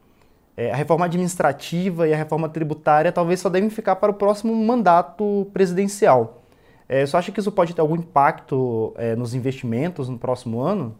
É, 0.57 0.73
a 0.73 0.75
reforma 0.75 1.05
administrativa 1.05 2.09
e 2.09 2.15
a 2.15 2.17
reforma 2.17 2.49
tributária 2.49 3.13
talvez 3.13 3.41
só 3.41 3.51
devem 3.51 3.69
ficar 3.69 3.97
para 3.97 4.11
o 4.11 4.15
próximo 4.15 4.57
mandato 4.57 5.51
presidencial. 5.53 6.43
É, 6.89 7.05
você 7.05 7.15
acha 7.15 7.31
que 7.31 7.41
isso 7.41 7.53
pode 7.53 7.75
ter 7.75 7.83
algum 7.83 7.97
impacto 7.97 8.95
é, 8.97 9.15
nos 9.15 9.35
investimentos 9.35 10.09
no 10.09 10.19
próximo 10.19 10.63
ano? 10.63 10.97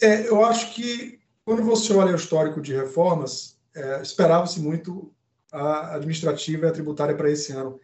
É, 0.00 0.26
eu 0.26 0.42
acho 0.42 0.72
que 0.72 1.20
quando 1.44 1.62
você 1.64 1.92
olha 1.92 2.12
o 2.12 2.16
histórico 2.16 2.62
de 2.62 2.74
reformas, 2.74 3.58
é, 3.76 4.00
esperava-se 4.00 4.58
muito 4.58 5.12
a 5.52 5.94
administrativa 5.94 6.66
e 6.66 6.68
a 6.68 6.72
tributária 6.72 7.16
para 7.16 7.30
esse 7.30 7.52
ano, 7.52 7.80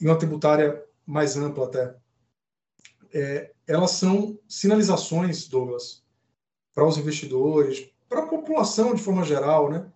e 0.00 0.06
uma 0.06 0.18
tributária 0.18 0.84
mais 1.06 1.36
ampla 1.36 1.66
até. 1.66 1.96
É, 3.12 3.52
elas 3.66 3.92
são 3.92 4.38
sinalizações, 4.48 5.48
Douglas, 5.48 6.02
para 6.74 6.86
os 6.86 6.96
investidores, 6.96 7.90
para 8.08 8.20
a 8.24 8.26
população 8.26 8.94
de 8.94 9.02
forma 9.02 9.24
geral, 9.24 9.70
né, 9.70 9.90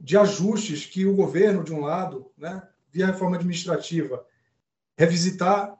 de 0.00 0.16
ajustes 0.16 0.86
que 0.86 1.06
o 1.06 1.14
governo, 1.14 1.64
de 1.64 1.72
um 1.72 1.80
lado, 1.80 2.30
né, 2.36 2.66
via 2.90 3.06
reforma 3.06 3.36
administrativa, 3.36 4.24
revisitar, 4.96 5.78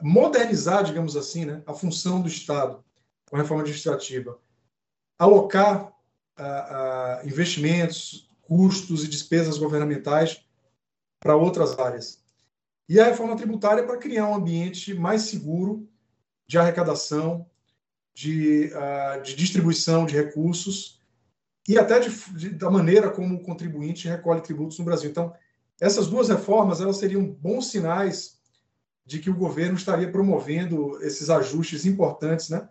modernizar, 0.00 0.84
digamos 0.84 1.16
assim, 1.16 1.44
né, 1.44 1.62
a 1.66 1.74
função 1.74 2.22
do 2.22 2.28
Estado 2.28 2.82
com 3.28 3.36
a 3.36 3.40
reforma 3.40 3.62
administrativa, 3.62 4.38
alocar 5.18 5.92
a, 6.36 7.18
a 7.20 7.26
investimentos, 7.26 8.29
custos 8.50 9.04
e 9.04 9.08
despesas 9.08 9.56
governamentais 9.58 10.44
para 11.20 11.36
outras 11.36 11.78
áreas. 11.78 12.20
E 12.88 12.98
a 12.98 13.04
reforma 13.04 13.36
tributária 13.36 13.86
para 13.86 13.96
criar 13.96 14.26
um 14.26 14.34
ambiente 14.34 14.92
mais 14.92 15.22
seguro 15.22 15.88
de 16.48 16.58
arrecadação, 16.58 17.46
de, 18.12 18.72
uh, 18.74 19.22
de 19.22 19.36
distribuição 19.36 20.04
de 20.04 20.16
recursos 20.16 21.00
e 21.68 21.78
até 21.78 22.00
de, 22.00 22.10
de, 22.36 22.50
da 22.50 22.68
maneira 22.68 23.08
como 23.08 23.36
o 23.36 23.42
contribuinte 23.44 24.08
recolhe 24.08 24.40
tributos 24.40 24.80
no 24.80 24.84
Brasil. 24.84 25.08
Então, 25.08 25.32
essas 25.80 26.08
duas 26.08 26.28
reformas 26.28 26.80
elas 26.80 26.96
seriam 26.96 27.24
bons 27.24 27.70
sinais 27.70 28.40
de 29.06 29.20
que 29.20 29.30
o 29.30 29.36
governo 29.36 29.76
estaria 29.76 30.10
promovendo 30.10 31.00
esses 31.04 31.30
ajustes 31.30 31.86
importantes, 31.86 32.48
né? 32.48 32.68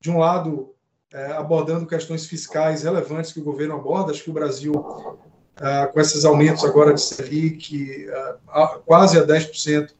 De 0.00 0.10
um 0.10 0.18
lado, 0.18 0.74
é, 0.74 0.81
abordando 1.36 1.86
questões 1.86 2.26
fiscais 2.26 2.82
relevantes 2.82 3.32
que 3.32 3.40
o 3.40 3.44
governo 3.44 3.74
aborda. 3.74 4.12
Acho 4.12 4.24
que 4.24 4.30
o 4.30 4.34
Brasil, 4.34 4.72
é, 5.60 5.86
com 5.86 6.00
esses 6.00 6.24
aumentos 6.24 6.64
agora 6.64 6.94
de 6.94 7.00
Selic, 7.00 8.06
é, 8.08 8.36
quase 8.86 9.18
a 9.18 9.26
10%, 9.26 9.90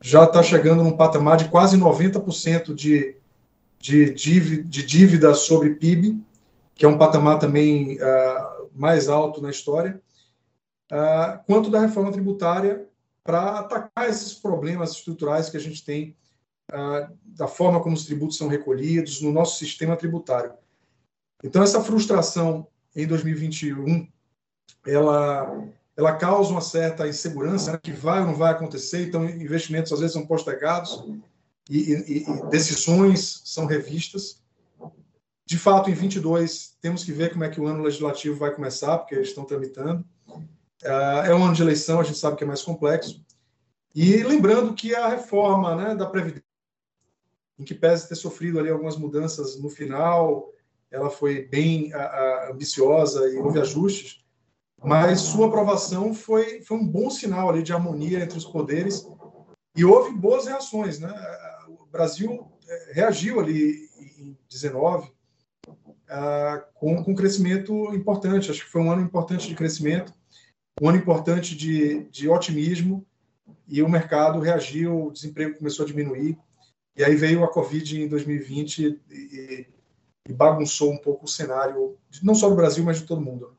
já 0.00 0.24
está 0.24 0.42
chegando 0.42 0.84
num 0.84 0.96
patamar 0.96 1.36
de 1.36 1.48
quase 1.48 1.76
90% 1.76 2.74
de, 2.74 3.16
de, 3.80 4.12
de 4.14 4.82
dívida 4.86 5.34
sobre 5.34 5.74
PIB, 5.74 6.20
que 6.74 6.84
é 6.84 6.88
um 6.88 6.98
patamar 6.98 7.38
também 7.38 7.98
mais 8.74 9.08
alto 9.08 9.40
na 9.40 9.48
história, 9.48 10.00
quanto 11.46 11.70
da 11.70 11.80
reforma 11.80 12.12
tributária 12.12 12.86
para 13.24 13.58
atacar 13.58 14.08
esses 14.08 14.34
problemas 14.34 14.90
estruturais 14.90 15.48
que 15.48 15.56
a 15.56 15.60
gente 15.60 15.82
tem 15.82 16.14
uh, 16.72 17.16
da 17.24 17.46
forma 17.46 17.80
como 17.80 17.94
os 17.94 18.04
tributos 18.04 18.36
são 18.36 18.48
recolhidos 18.48 19.20
no 19.20 19.32
nosso 19.32 19.58
sistema 19.58 19.96
tributário. 19.96 20.52
Então, 21.42 21.62
essa 21.62 21.82
frustração 21.82 22.66
em 22.94 23.06
2021, 23.06 24.08
ela, 24.86 25.68
ela 25.96 26.16
causa 26.16 26.50
uma 26.50 26.60
certa 26.60 27.06
insegurança, 27.06 27.72
né, 27.72 27.80
que 27.82 27.92
vai 27.92 28.20
ou 28.20 28.26
não 28.26 28.34
vai 28.34 28.52
acontecer, 28.52 29.06
então 29.06 29.24
investimentos 29.24 29.92
às 29.92 30.00
vezes 30.00 30.14
são 30.14 30.26
postergados 30.26 31.04
e, 31.68 31.92
e, 31.92 32.22
e 32.22 32.50
decisões 32.50 33.42
são 33.44 33.66
revistas. 33.66 34.42
De 35.44 35.58
fato, 35.58 35.90
em 35.90 35.94
22, 35.94 36.76
temos 36.80 37.04
que 37.04 37.12
ver 37.12 37.32
como 37.32 37.44
é 37.44 37.48
que 37.48 37.60
o 37.60 37.66
ano 37.66 37.82
legislativo 37.82 38.36
vai 38.36 38.52
começar, 38.52 38.98
porque 38.98 39.14
eles 39.14 39.28
estão 39.28 39.44
tramitando. 39.44 40.04
É, 40.82 41.28
é 41.28 41.34
um 41.34 41.44
ano 41.44 41.54
de 41.54 41.62
eleição, 41.62 42.00
a 42.00 42.02
gente 42.02 42.18
sabe 42.18 42.36
que 42.36 42.44
é 42.44 42.46
mais 42.46 42.62
complexo. 42.62 43.24
E 43.94 44.22
lembrando 44.22 44.74
que 44.74 44.94
a 44.94 45.08
reforma 45.08 45.74
né, 45.76 45.94
da 45.94 46.06
Previdência, 46.06 46.45
em 47.58 47.64
que 47.64 47.74
pese 47.74 48.08
ter 48.08 48.14
sofrido 48.14 48.58
ali 48.58 48.70
algumas 48.70 48.96
mudanças 48.96 49.60
no 49.60 49.68
final, 49.68 50.50
ela 50.90 51.10
foi 51.10 51.46
bem 51.46 51.92
a, 51.92 52.02
a, 52.02 52.50
ambiciosa 52.52 53.28
e 53.28 53.36
houve 53.38 53.60
ajustes, 53.60 54.24
mas 54.82 55.20
sua 55.20 55.46
aprovação 55.48 56.12
foi, 56.12 56.60
foi 56.62 56.76
um 56.76 56.86
bom 56.86 57.10
sinal 57.10 57.48
ali 57.48 57.62
de 57.62 57.72
harmonia 57.72 58.20
entre 58.22 58.38
os 58.38 58.44
poderes 58.44 59.06
e 59.74 59.84
houve 59.84 60.14
boas 60.14 60.46
reações. 60.46 60.98
Né? 60.98 61.12
O 61.68 61.86
Brasil 61.86 62.46
é, 62.68 62.92
reagiu 62.92 63.40
ali 63.40 63.88
em 64.18 64.36
19 64.48 65.08
uh, 65.68 65.74
com, 66.74 67.02
com 67.02 67.14
crescimento 67.14 67.72
importante. 67.94 68.50
Acho 68.50 68.64
que 68.64 68.70
foi 68.70 68.82
um 68.82 68.92
ano 68.92 69.02
importante 69.02 69.48
de 69.48 69.54
crescimento 69.54 70.12
um 70.80 70.88
ano 70.88 70.98
importante 70.98 71.56
de, 71.56 72.04
de 72.10 72.28
otimismo 72.28 73.06
e 73.66 73.82
o 73.82 73.88
mercado 73.88 74.40
reagiu, 74.40 75.06
o 75.06 75.12
desemprego 75.12 75.56
começou 75.56 75.84
a 75.84 75.88
diminuir. 75.88 76.38
E 76.96 77.04
aí 77.04 77.14
veio 77.14 77.44
a 77.44 77.48
Covid 77.48 78.02
em 78.02 78.08
2020 78.08 79.00
e, 79.10 79.66
e 80.28 80.32
bagunçou 80.32 80.92
um 80.92 80.96
pouco 80.96 81.26
o 81.26 81.28
cenário, 81.28 81.96
não 82.22 82.34
só 82.34 82.48
do 82.48 82.56
Brasil, 82.56 82.84
mas 82.84 83.00
de 83.00 83.06
todo 83.06 83.20
mundo. 83.20 83.52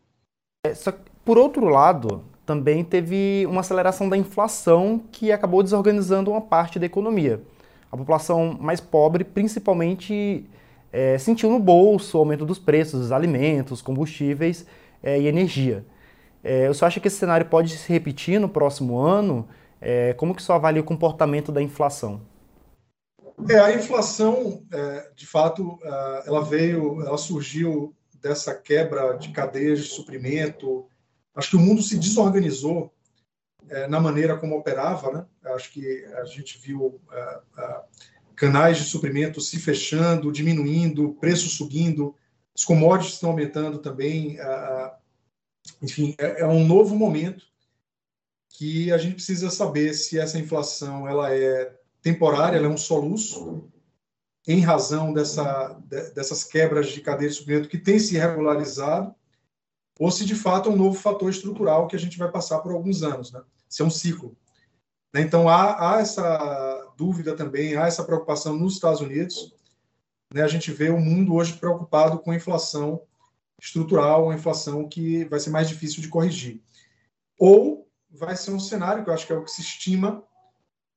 É, 0.66 0.74
só 0.74 0.92
por 1.24 1.38
outro 1.38 1.66
lado, 1.66 2.24
também 2.46 2.84
teve 2.84 3.46
uma 3.48 3.62
aceleração 3.62 4.08
da 4.08 4.18
inflação 4.18 5.04
que 5.12 5.32
acabou 5.32 5.62
desorganizando 5.62 6.32
uma 6.32 6.42
parte 6.42 6.80
da 6.80 6.86
economia. 6.86 7.42
A 7.92 7.98
população 7.98 8.58
mais 8.60 8.80
pobre, 8.80 9.24
principalmente, 9.24 10.46
é, 10.92 11.18
sentiu 11.18 11.50
no 11.52 11.60
bolso 11.60 12.18
o 12.18 12.22
aumento 12.22 12.46
dos 12.46 12.58
preços 12.58 13.02
dos 13.02 13.12
alimentos, 13.12 13.82
combustíveis 13.82 14.66
é, 15.04 15.20
e 15.20 15.28
energia. 15.28 15.86
É, 16.44 16.68
você 16.70 16.86
acha 16.86 17.00
que 17.00 17.08
esse 17.08 17.18
cenário 17.18 17.46
pode 17.46 17.78
se 17.78 17.92
repetir 17.92 18.40
no 18.40 18.48
próximo 18.48 18.98
ano? 18.98 19.48
É, 19.82 20.14
como 20.14 20.34
que 20.34 20.42
isso 20.42 20.54
avalia 20.54 20.82
o 20.82 20.86
comportamento 20.86 21.52
da 21.52 21.62
inflação? 21.62 22.22
É, 23.50 23.60
a 23.60 23.74
inflação, 23.76 24.66
é, 24.72 25.12
de 25.16 25.28
fato, 25.28 25.78
é, 25.84 26.24
ela 26.28 26.44
veio, 26.44 27.02
ela 27.02 27.18
surgiu 27.18 27.96
dessa 28.20 28.56
quebra 28.56 29.14
de 29.14 29.32
cadeias 29.32 29.80
de 29.80 29.90
suprimento. 29.90 30.88
Acho 31.36 31.52
que 31.52 31.56
o 31.56 31.60
mundo 31.60 31.82
se 31.82 31.98
desorganizou 31.98 32.92
é, 33.70 33.88
na 33.88 34.00
maneira 34.00 34.38
como 34.38 34.58
operava, 34.58 35.12
né? 35.12 35.26
Acho 35.54 35.72
que 35.72 36.06
a 36.16 36.26
gente 36.26 36.58
viu 36.58 37.00
é, 37.12 37.40
é, 37.60 37.82
canais 38.36 38.78
de 38.78 38.86
suprimento 38.86 39.40
se 39.40 39.60
fechando, 39.60 40.32
diminuindo, 40.32 41.14
preços 41.20 41.54
subindo, 41.54 42.16
os 42.56 42.66
commodities 42.66 43.14
estão 43.14 43.30
aumentando 43.30 43.78
também, 43.78 44.40
enfim, 45.82 46.16
é, 46.18 46.42
é 46.42 46.48
um 46.48 46.66
novo 46.66 46.96
momento 46.96 47.46
que 48.50 48.92
a 48.92 48.98
gente 48.98 49.16
precisa 49.16 49.52
saber 49.52 49.94
se 49.94 50.18
essa 50.18 50.40
inflação 50.40 51.08
ela 51.08 51.32
é 51.34 51.76
temporária, 52.08 52.58
ela 52.58 52.68
é 52.68 52.70
um 52.70 52.78
soluço 52.78 53.70
em 54.48 54.62
razão 54.62 55.12
dessa, 55.12 55.78
dessas 56.16 56.44
quebras 56.46 56.88
de 56.88 57.02
cadeia 57.02 57.30
de 57.30 57.36
suprimento 57.36 57.68
que 57.68 57.78
tem 57.78 58.00
se 58.00 58.18
regularizado, 58.18 59.14
ou 60.00 60.10
se 60.10 60.24
de 60.24 60.36
fato 60.36 60.70
é 60.70 60.72
um 60.72 60.78
novo 60.78 60.98
fator 60.98 61.30
estrutural 61.30 61.86
que 61.88 61.98
a 61.98 62.00
gente 62.00 62.18
vai 62.18 62.32
passar 62.32 62.60
por 62.60 62.72
alguns 62.72 63.04
anos, 63.04 63.32
né? 63.32 63.42
Se 63.68 63.82
é 63.82 63.86
um 63.86 63.90
ciclo. 63.90 64.38
Né? 65.14 65.22
Então 65.22 65.50
há, 65.50 65.96
há 65.96 66.00
essa 66.00 66.94
dúvida 66.96 67.36
também, 67.36 67.76
há 67.76 67.88
essa 67.88 68.06
preocupação 68.06 68.56
nos 68.56 68.76
Estados 68.76 69.02
Unidos. 69.02 69.54
Né? 70.34 70.44
A 70.44 70.48
gente 70.48 70.72
vê 70.72 70.90
o 70.90 71.00
mundo 71.00 71.34
hoje 71.34 71.58
preocupado 71.58 72.20
com 72.20 72.32
a 72.32 72.36
inflação 72.36 73.02
estrutural, 73.62 74.26
uma 74.26 74.36
inflação 74.36 74.88
que 74.88 75.26
vai 75.26 75.42
ser 75.42 75.50
mais 75.50 75.68
difícil 75.68 76.02
de 76.02 76.08
corrigir. 76.08 76.62
Ou 77.38 77.90
vai 78.10 78.38
ser 78.38 78.52
um 78.52 78.60
cenário, 78.60 79.04
que 79.04 79.10
eu 79.10 79.14
acho 79.14 79.28
que 79.28 79.34
é 79.34 79.36
o 79.36 79.44
que 79.44 79.52
se 79.52 79.62
estima, 79.62 80.24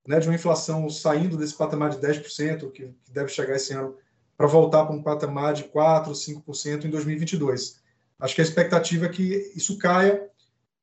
né, 0.07 0.19
de 0.19 0.29
uma 0.29 0.35
inflação 0.35 0.89
saindo 0.89 1.37
desse 1.37 1.55
patamar 1.55 1.91
de 1.91 1.99
10%, 1.99 2.71
que, 2.73 2.95
que 3.05 3.13
deve 3.13 3.29
chegar 3.29 3.57
esse 3.57 3.73
ano, 3.73 3.97
para 4.37 4.47
voltar 4.47 4.85
para 4.85 4.95
um 4.95 5.03
patamar 5.03 5.53
de 5.53 5.65
4%, 5.65 6.11
5% 6.13 6.85
em 6.85 6.91
2022. 6.91 7.81
Acho 8.19 8.35
que 8.35 8.41
a 8.41 8.45
expectativa 8.45 9.07
é 9.07 9.09
que 9.09 9.53
isso 9.55 9.79
caia 9.79 10.29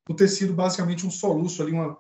por 0.06 0.16
ter 0.16 0.28
sido 0.28 0.54
basicamente 0.54 1.06
um 1.06 1.12
soluço 1.12 1.62
ali, 1.62 1.72
uma, 1.72 1.98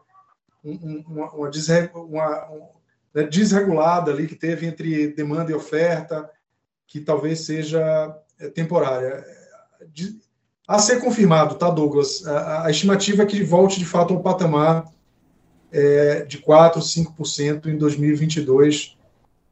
uma, 0.63 1.31
uma, 1.31 1.31
uma, 1.31 2.45
uma 2.45 2.69
né, 3.13 3.23
desregulada 3.23 4.11
ali 4.11 4.27
que 4.27 4.35
teve 4.35 4.65
entre 4.65 5.07
demanda 5.13 5.51
e 5.51 5.55
oferta, 5.55 6.29
que 6.85 7.01
talvez 7.01 7.41
seja 7.41 8.15
é, 8.39 8.49
temporária 8.49 9.25
de, 9.91 10.19
a 10.67 10.79
ser 10.79 10.99
confirmado, 10.99 11.55
tá, 11.55 11.69
Douglas? 11.69 12.25
A, 12.25 12.65
a, 12.65 12.71
estimativa 12.71 13.23
é 13.23 13.25
que 13.25 13.43
volte 13.43 13.79
de 13.79 13.85
fato 13.85 14.13
ao 14.13 14.21
patamar 14.21 14.85
é, 15.71 16.23
de 16.23 16.41
4%, 16.41 16.77
5% 16.77 17.67
em 17.67 17.77
2022, 17.77 18.97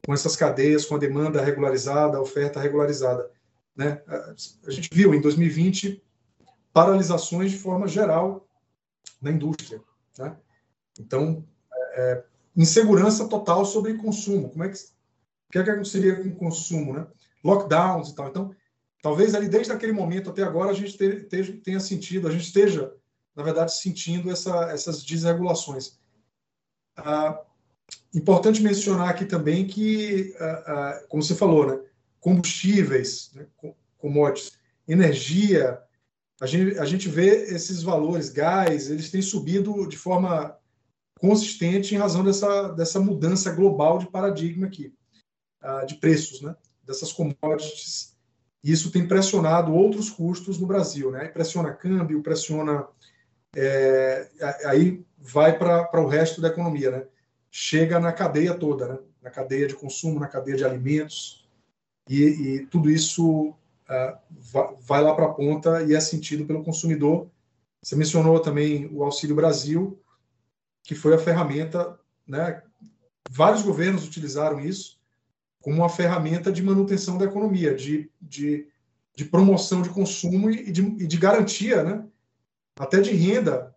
com 0.05 0.13
essas 0.13 0.35
cadeias, 0.35 0.85
com 0.85 0.95
a 0.95 0.99
demanda 0.99 1.41
regularizada, 1.41 2.17
a 2.17 2.21
oferta 2.21 2.59
regularizada. 2.59 3.29
Né? 3.75 4.01
A 4.65 4.71
gente 4.71 4.89
viu 4.91 5.13
em 5.13 5.21
2020 5.21 6.01
paralisações 6.73 7.51
de 7.51 7.57
forma 7.57 7.87
geral 7.87 8.47
na 9.21 9.31
indústria. 9.31 9.81
Né? 10.17 10.35
Então, 10.99 11.43
é, 11.93 12.23
insegurança 12.55 13.27
total 13.27 13.65
sobre 13.65 13.95
consumo. 13.95 14.49
Como 14.49 14.63
é 14.63 14.69
que, 14.69 14.77
o 14.77 15.51
que, 15.51 15.57
é 15.59 15.63
que 15.63 15.69
aconteceria 15.69 16.15
com 16.15 16.29
o 16.29 16.35
consumo? 16.35 16.93
Né? 16.93 17.07
Lockdowns 17.43 18.09
e 18.09 18.15
tal. 18.15 18.27
Então, 18.29 18.55
Talvez 19.05 19.35
ali 19.35 19.47
desde 19.47 19.71
aquele 19.71 19.91
momento 19.91 20.31
até 20.31 20.41
agora 20.41 20.71
a 20.71 20.73
gente 20.73 20.97
tenha 21.63 21.79
sentido, 21.79 22.27
a 22.27 22.31
gente 22.31 22.45
esteja, 22.45 22.91
na 23.35 23.43
verdade, 23.43 23.71
sentindo 23.77 24.31
essa, 24.31 24.71
essas 24.71 25.03
desregulações. 25.03 25.99
Ah, 26.97 27.41
importante 28.13 28.61
mencionar 28.61 29.09
aqui 29.09 29.25
também 29.25 29.67
que, 29.67 30.33
ah, 30.39 30.63
ah, 30.67 31.05
como 31.09 31.21
você 31.21 31.35
falou, 31.35 31.67
né, 31.67 31.79
combustíveis, 32.19 33.31
né, 33.33 33.45
commodities, 33.97 34.51
energia, 34.87 35.79
a 36.41 36.45
gente, 36.45 36.77
a 36.77 36.85
gente 36.85 37.07
vê 37.07 37.53
esses 37.53 37.81
valores, 37.81 38.29
gás, 38.29 38.89
eles 38.89 39.09
têm 39.09 39.21
subido 39.21 39.87
de 39.87 39.97
forma 39.97 40.57
consistente 41.19 41.95
em 41.95 41.97
razão 41.97 42.23
dessa, 42.23 42.69
dessa 42.69 42.99
mudança 42.99 43.51
global 43.51 43.97
de 43.97 44.07
paradigma 44.07 44.67
aqui, 44.67 44.93
de 45.87 45.95
preços, 45.95 46.41
né, 46.41 46.55
dessas 46.83 47.13
commodities 47.13 48.15
isso 48.65 48.89
tem 48.89 49.07
pressionado 49.07 49.71
outros 49.71 50.09
custos 50.09 50.57
no 50.57 50.65
Brasil, 50.65 51.11
né? 51.11 51.27
Pressiona 51.27 51.71
câmbio, 51.71 52.23
pressiona. 52.23 52.87
É, 53.55 54.27
aí 54.65 55.03
vai 55.17 55.57
para 55.57 56.01
o 56.01 56.07
resto 56.07 56.41
da 56.41 56.49
economia, 56.49 56.91
né? 56.91 57.05
Chega 57.49 57.99
na 57.99 58.11
cadeia 58.11 58.53
toda, 58.53 58.87
né? 58.87 58.99
Na 59.21 59.29
cadeia 59.29 59.67
de 59.67 59.75
consumo, 59.75 60.19
na 60.19 60.27
cadeia 60.27 60.57
de 60.57 60.65
alimentos, 60.65 61.47
e, 62.09 62.23
e 62.23 62.65
tudo 62.67 62.89
isso 62.89 63.49
uh, 63.49 64.17
vai, 64.29 64.75
vai 64.79 65.01
lá 65.01 65.15
para 65.15 65.25
a 65.25 65.33
ponta 65.33 65.83
e 65.83 65.95
é 65.95 65.99
sentido 65.99 66.45
pelo 66.45 66.63
consumidor. 66.63 67.29
Você 67.81 67.95
mencionou 67.95 68.39
também 68.39 68.87
o 68.91 69.03
Auxílio 69.03 69.35
Brasil, 69.35 69.99
que 70.83 70.93
foi 70.93 71.15
a 71.15 71.19
ferramenta, 71.19 71.97
né? 72.27 72.61
Vários 73.29 73.63
governos 73.63 74.05
utilizaram 74.05 74.59
isso 74.59 74.99
como 75.61 75.77
uma 75.77 75.89
ferramenta 75.89 76.51
de 76.51 76.61
manutenção 76.61 77.17
da 77.17 77.25
economia, 77.25 77.73
de, 77.73 78.11
de, 78.21 78.67
de 79.15 79.25
promoção 79.25 79.81
de 79.81 79.89
consumo 79.89 80.49
e 80.51 80.71
de, 80.71 80.81
e 80.81 81.07
de 81.07 81.17
garantia, 81.17 81.83
né? 81.83 82.05
Até 82.77 82.99
de 82.99 83.11
renda 83.11 83.73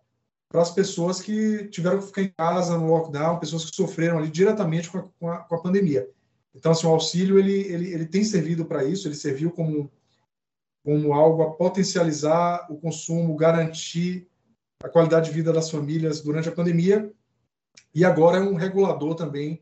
para 0.49 0.61
as 0.61 0.71
pessoas 0.71 1.21
que 1.21 1.67
tiveram 1.67 1.99
que 1.99 2.07
ficar 2.07 2.21
em 2.23 2.29
casa 2.29 2.77
no 2.77 2.87
lockdown, 2.87 3.39
pessoas 3.39 3.65
que 3.65 3.75
sofreram 3.75 4.17
ali 4.17 4.29
diretamente 4.29 4.89
com 4.89 4.97
a, 4.97 5.03
com 5.19 5.29
a, 5.29 5.37
com 5.37 5.55
a 5.55 5.61
pandemia. 5.61 6.09
Então, 6.55 6.71
assim, 6.71 6.87
o 6.87 6.89
auxílio 6.89 7.37
ele, 7.37 7.61
ele, 7.71 7.93
ele 7.93 8.05
tem 8.05 8.23
servido 8.23 8.65
para 8.65 8.83
isso, 8.83 9.07
ele 9.07 9.15
serviu 9.15 9.51
como, 9.51 9.91
como 10.83 11.13
algo 11.13 11.43
a 11.43 11.51
potencializar 11.51 12.65
o 12.69 12.77
consumo, 12.77 13.35
garantir 13.35 14.27
a 14.83 14.89
qualidade 14.89 15.29
de 15.29 15.35
vida 15.35 15.53
das 15.53 15.69
famílias 15.69 16.21
durante 16.21 16.49
a 16.49 16.51
pandemia, 16.51 17.11
e 17.93 18.03
agora 18.03 18.37
é 18.37 18.41
um 18.41 18.55
regulador 18.55 19.13
também 19.15 19.61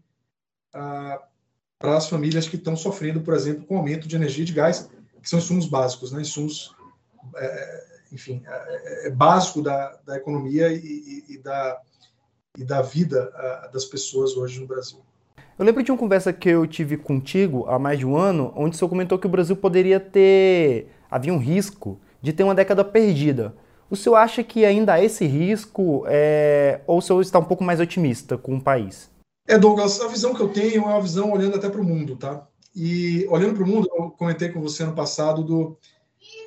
ah, 0.73 1.21
para 1.79 1.97
as 1.97 2.09
famílias 2.09 2.47
que 2.47 2.55
estão 2.55 2.75
sofrendo, 2.75 3.21
por 3.21 3.33
exemplo, 3.33 3.65
com 3.65 3.77
aumento 3.77 4.07
de 4.07 4.15
energia 4.15 4.43
e 4.43 4.47
de 4.47 4.53
gás, 4.53 4.89
que 5.21 5.29
são 5.29 5.39
insumos 5.39 5.67
básicos, 5.67 6.11
né? 6.11 6.21
insumos, 6.21 6.75
é, 7.35 7.96
enfim, 8.11 8.41
é, 8.45 9.07
é 9.07 9.09
básico 9.11 9.61
da, 9.61 9.97
da 10.05 10.17
economia 10.17 10.71
e, 10.71 10.77
e, 10.77 11.33
e, 11.35 11.37
da, 11.37 11.79
e 12.57 12.63
da 12.63 12.81
vida 12.81 13.31
ah, 13.35 13.69
das 13.71 13.85
pessoas 13.85 14.35
hoje 14.35 14.59
no 14.59 14.67
Brasil. 14.67 14.99
Eu 15.57 15.65
lembro 15.65 15.81
de 15.81 15.91
uma 15.91 15.97
conversa 15.97 16.31
que 16.31 16.49
eu 16.49 16.67
tive 16.67 16.97
contigo 16.97 17.65
há 17.67 17.79
mais 17.79 17.97
de 17.97 18.05
um 18.05 18.15
ano, 18.15 18.53
onde 18.55 18.75
o 18.75 18.77
senhor 18.77 18.89
comentou 18.89 19.17
que 19.17 19.25
o 19.25 19.29
Brasil 19.29 19.55
poderia 19.55 19.99
ter. 19.99 20.91
havia 21.09 21.33
um 21.33 21.39
risco 21.39 21.99
de 22.21 22.31
ter 22.31 22.43
uma 22.43 22.53
década 22.53 22.83
perdida. 22.83 23.55
O 23.89 23.95
senhor 23.95 24.17
acha 24.17 24.43
que 24.43 24.65
ainda 24.65 24.93
há 24.93 25.03
esse 25.03 25.25
risco 25.25 26.03
é... 26.07 26.81
ou 26.85 26.99
o 26.99 27.01
senhor 27.01 27.21
está 27.21 27.39
um 27.39 27.43
pouco 27.43 27.63
mais 27.63 27.79
otimista 27.79 28.37
com 28.37 28.57
o 28.57 28.61
país? 28.61 29.09
É, 29.47 29.57
Douglas, 29.57 30.01
a 30.01 30.07
visão 30.07 30.33
que 30.33 30.41
eu 30.41 30.49
tenho 30.49 30.83
é 30.83 30.85
uma 30.85 31.01
visão 31.01 31.31
olhando 31.31 31.55
até 31.55 31.69
para 31.69 31.79
o 31.79 31.83
mundo, 31.83 32.17
tá? 32.17 32.45
E 32.75 33.25
olhando 33.29 33.55
para 33.55 33.63
o 33.63 33.67
mundo, 33.67 33.89
eu 33.91 34.11
comentei 34.11 34.49
com 34.49 34.61
você 34.61 34.85
no 34.85 34.93
passado 34.93 35.43
do. 35.43 35.77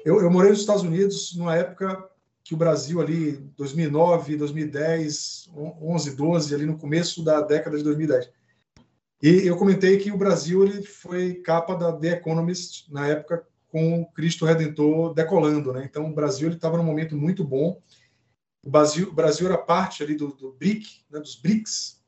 Eu, 0.04 0.20
eu 0.20 0.30
morei 0.30 0.50
nos 0.50 0.60
Estados 0.60 0.82
Unidos 0.82 1.36
numa 1.36 1.56
época 1.56 2.08
que 2.42 2.54
o 2.54 2.56
Brasil 2.56 3.00
ali, 3.00 3.32
2009, 3.56 4.36
2010, 4.36 5.50
11, 5.54 6.16
12, 6.16 6.54
ali 6.54 6.66
no 6.66 6.78
começo 6.78 7.22
da 7.22 7.40
década 7.40 7.76
de 7.76 7.84
2010 7.84 8.30
e 9.22 9.46
eu 9.46 9.56
comentei 9.56 9.98
que 9.98 10.10
o 10.10 10.16
Brasil 10.16 10.64
ele 10.64 10.82
foi 10.82 11.34
capa 11.34 11.74
da 11.74 11.92
The 11.92 12.12
Economist 12.12 12.90
na 12.90 13.06
época 13.06 13.46
com 13.68 14.00
o 14.00 14.06
Cristo 14.12 14.46
Redentor 14.46 15.12
decolando, 15.12 15.72
né? 15.72 15.84
Então 15.84 16.06
o 16.06 16.14
Brasil 16.14 16.48
ele 16.48 16.56
estava 16.56 16.78
num 16.78 16.82
momento 16.82 17.14
muito 17.14 17.44
bom. 17.44 17.80
O 18.64 18.70
Brasil, 18.70 19.08
o 19.08 19.12
Brasil 19.12 19.46
era 19.46 19.58
parte 19.58 20.02
ali 20.02 20.14
do, 20.14 20.28
do 20.28 20.52
BRIC, 20.52 21.04
né, 21.10 21.20
dos 21.20 21.36
BRICS, 21.36 22.02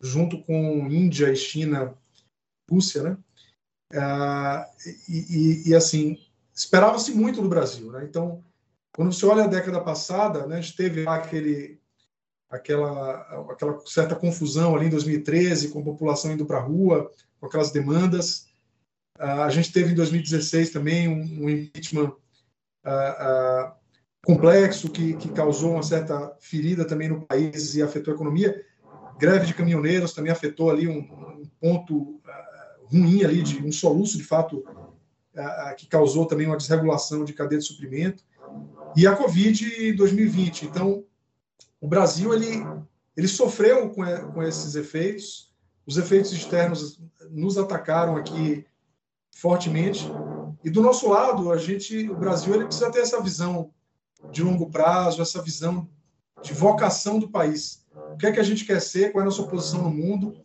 junto 0.00 0.42
com 0.42 0.86
Índia 0.90 1.34
China, 1.34 1.94
Rússia, 2.70 3.02
né? 3.02 3.18
Ah, 3.94 4.68
e, 5.08 5.64
e, 5.66 5.70
e, 5.70 5.74
assim 5.74 6.18
esperava-se 6.58 7.12
muito 7.12 7.40
do 7.40 7.48
Brasil, 7.48 7.90
né? 7.92 8.04
Então 8.04 8.42
quando 8.98 9.12
você 9.12 9.24
olha 9.26 9.44
a 9.44 9.48
década 9.48 9.80
passada, 9.80 10.44
né, 10.46 10.56
a 10.56 10.60
gente 10.60 10.76
teve 10.76 11.06
aquele 11.06 11.80
aquela, 12.50 13.20
aquela 13.52 13.78
certa 13.86 14.16
confusão 14.16 14.74
ali 14.74 14.86
em 14.86 14.90
2013, 14.90 15.68
com 15.68 15.80
a 15.80 15.84
população 15.84 16.32
indo 16.32 16.46
para 16.46 16.58
a 16.58 16.62
rua, 16.62 17.08
com 17.38 17.46
aquelas 17.46 17.70
demandas. 17.70 18.48
Uh, 19.18 19.42
a 19.42 19.50
gente 19.50 19.70
teve 19.70 19.92
em 19.92 19.94
2016 19.94 20.70
também 20.70 21.06
um, 21.08 21.48
impeachment 21.48 22.10
uh, 22.84 23.68
uh, 23.68 23.72
complexo 24.24 24.90
que, 24.90 25.14
que 25.14 25.28
causou 25.28 25.74
uma 25.74 25.82
certa 25.82 26.34
ferida 26.40 26.84
também 26.84 27.08
no 27.08 27.24
país 27.24 27.74
e 27.74 27.82
afetou 27.82 28.12
a 28.12 28.14
economia. 28.16 28.64
Greve 29.18 29.46
de 29.46 29.54
caminhoneiros 29.54 30.12
também 30.12 30.32
afetou 30.32 30.70
ali 30.70 30.88
um, 30.88 31.00
um 31.00 31.50
ponto 31.60 32.20
ruim 32.90 33.22
ali, 33.22 33.42
de 33.42 33.62
um 33.62 33.70
soluço 33.70 34.16
de 34.16 34.24
fato 34.24 34.64
que 35.76 35.86
causou 35.86 36.26
também 36.26 36.46
uma 36.46 36.56
desregulação 36.56 37.24
de 37.24 37.32
cadeia 37.32 37.60
de 37.60 37.66
suprimento. 37.66 38.24
E 38.96 39.06
a 39.06 39.14
Covid 39.14 39.88
em 39.88 39.94
2020. 39.94 40.66
Então, 40.66 41.04
o 41.80 41.86
Brasil 41.86 42.32
ele, 42.34 42.64
ele 43.16 43.28
sofreu 43.28 43.90
com, 43.90 44.04
com 44.32 44.42
esses 44.42 44.74
efeitos, 44.74 45.52
os 45.86 45.96
efeitos 45.96 46.32
externos 46.32 47.00
nos 47.30 47.56
atacaram 47.56 48.16
aqui 48.16 48.64
fortemente, 49.34 50.10
e 50.64 50.70
do 50.70 50.82
nosso 50.82 51.08
lado, 51.08 51.52
a 51.52 51.56
gente, 51.56 52.08
o 52.08 52.16
Brasil 52.16 52.54
ele 52.54 52.64
precisa 52.64 52.90
ter 52.90 53.00
essa 53.00 53.22
visão 53.22 53.70
de 54.32 54.42
longo 54.42 54.68
prazo, 54.70 55.22
essa 55.22 55.40
visão 55.40 55.88
de 56.42 56.52
vocação 56.52 57.18
do 57.18 57.28
país. 57.28 57.86
O 58.12 58.16
que 58.16 58.26
é 58.26 58.32
que 58.32 58.40
a 58.40 58.44
gente 58.44 58.64
quer 58.64 58.80
ser? 58.80 59.12
Qual 59.12 59.20
é 59.20 59.22
a 59.22 59.30
nossa 59.30 59.42
posição 59.44 59.82
no 59.82 59.90
mundo? 59.90 60.40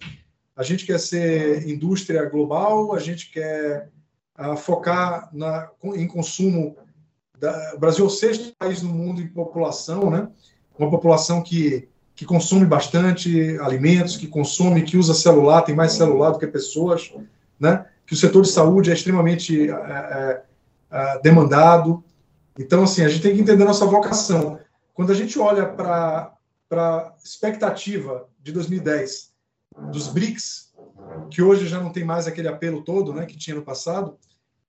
A 0.56 0.62
gente 0.62 0.86
quer 0.86 1.00
ser 1.00 1.68
indústria 1.68 2.24
global? 2.26 2.94
A 2.94 3.00
gente 3.00 3.32
quer 3.32 3.92
uh, 4.52 4.58
focar 4.58 5.30
na, 5.34 5.70
em 5.96 6.08
consumo? 6.08 6.76
Da, 7.40 7.74
o 7.76 7.80
Brasil 7.80 8.06
é 8.06 8.08
o 8.08 8.12
sexto 8.12 8.54
país 8.58 8.82
no 8.82 8.90
mundo 8.90 9.22
em 9.22 9.28
população, 9.28 10.10
né? 10.10 10.28
uma 10.78 10.90
população 10.90 11.42
que, 11.42 11.88
que 12.16 12.26
consome 12.26 12.66
bastante 12.66 13.58
alimentos, 13.60 14.18
que 14.18 14.28
consome, 14.28 14.84
que 14.84 14.98
usa 14.98 15.14
celular, 15.14 15.62
tem 15.62 15.76
mais 15.76 15.94
celular 15.94 16.32
do 16.32 16.40
que 16.40 16.48
pessoas, 16.48 17.14
né? 17.60 17.86
que 18.06 18.14
o 18.14 18.18
setor 18.18 18.42
de 18.42 18.50
saúde 18.50 18.92
é 18.92 18.94
extremamente 18.94 19.70
é, 19.70 19.74
é, 19.74 20.44
é 20.92 21.20
demandado. 21.22 22.04
Então, 22.58 22.84
assim, 22.84 23.04
a 23.04 23.10
gente 23.10 23.22
tem 23.22 23.36
que 23.36 23.42
entender 23.42 23.64
nossa 23.64 23.86
vocação. 23.86 24.60
Quando 24.94 25.12
a 25.12 25.16
gente 25.16 25.40
olha 25.40 25.66
para 25.66 26.34
a 26.72 27.14
expectativa 27.24 28.28
de 28.42 28.52
2010 28.52 29.32
dos 29.92 30.08
BRICS, 30.08 30.72
que 31.32 31.42
hoje 31.42 31.68
já 31.68 31.80
não 31.80 31.92
tem 31.92 32.04
mais 32.04 32.28
aquele 32.28 32.48
apelo 32.48 32.84
todo 32.84 33.14
né, 33.14 33.26
que 33.26 33.38
tinha 33.38 33.56
no 33.56 33.64
passado, 33.64 34.18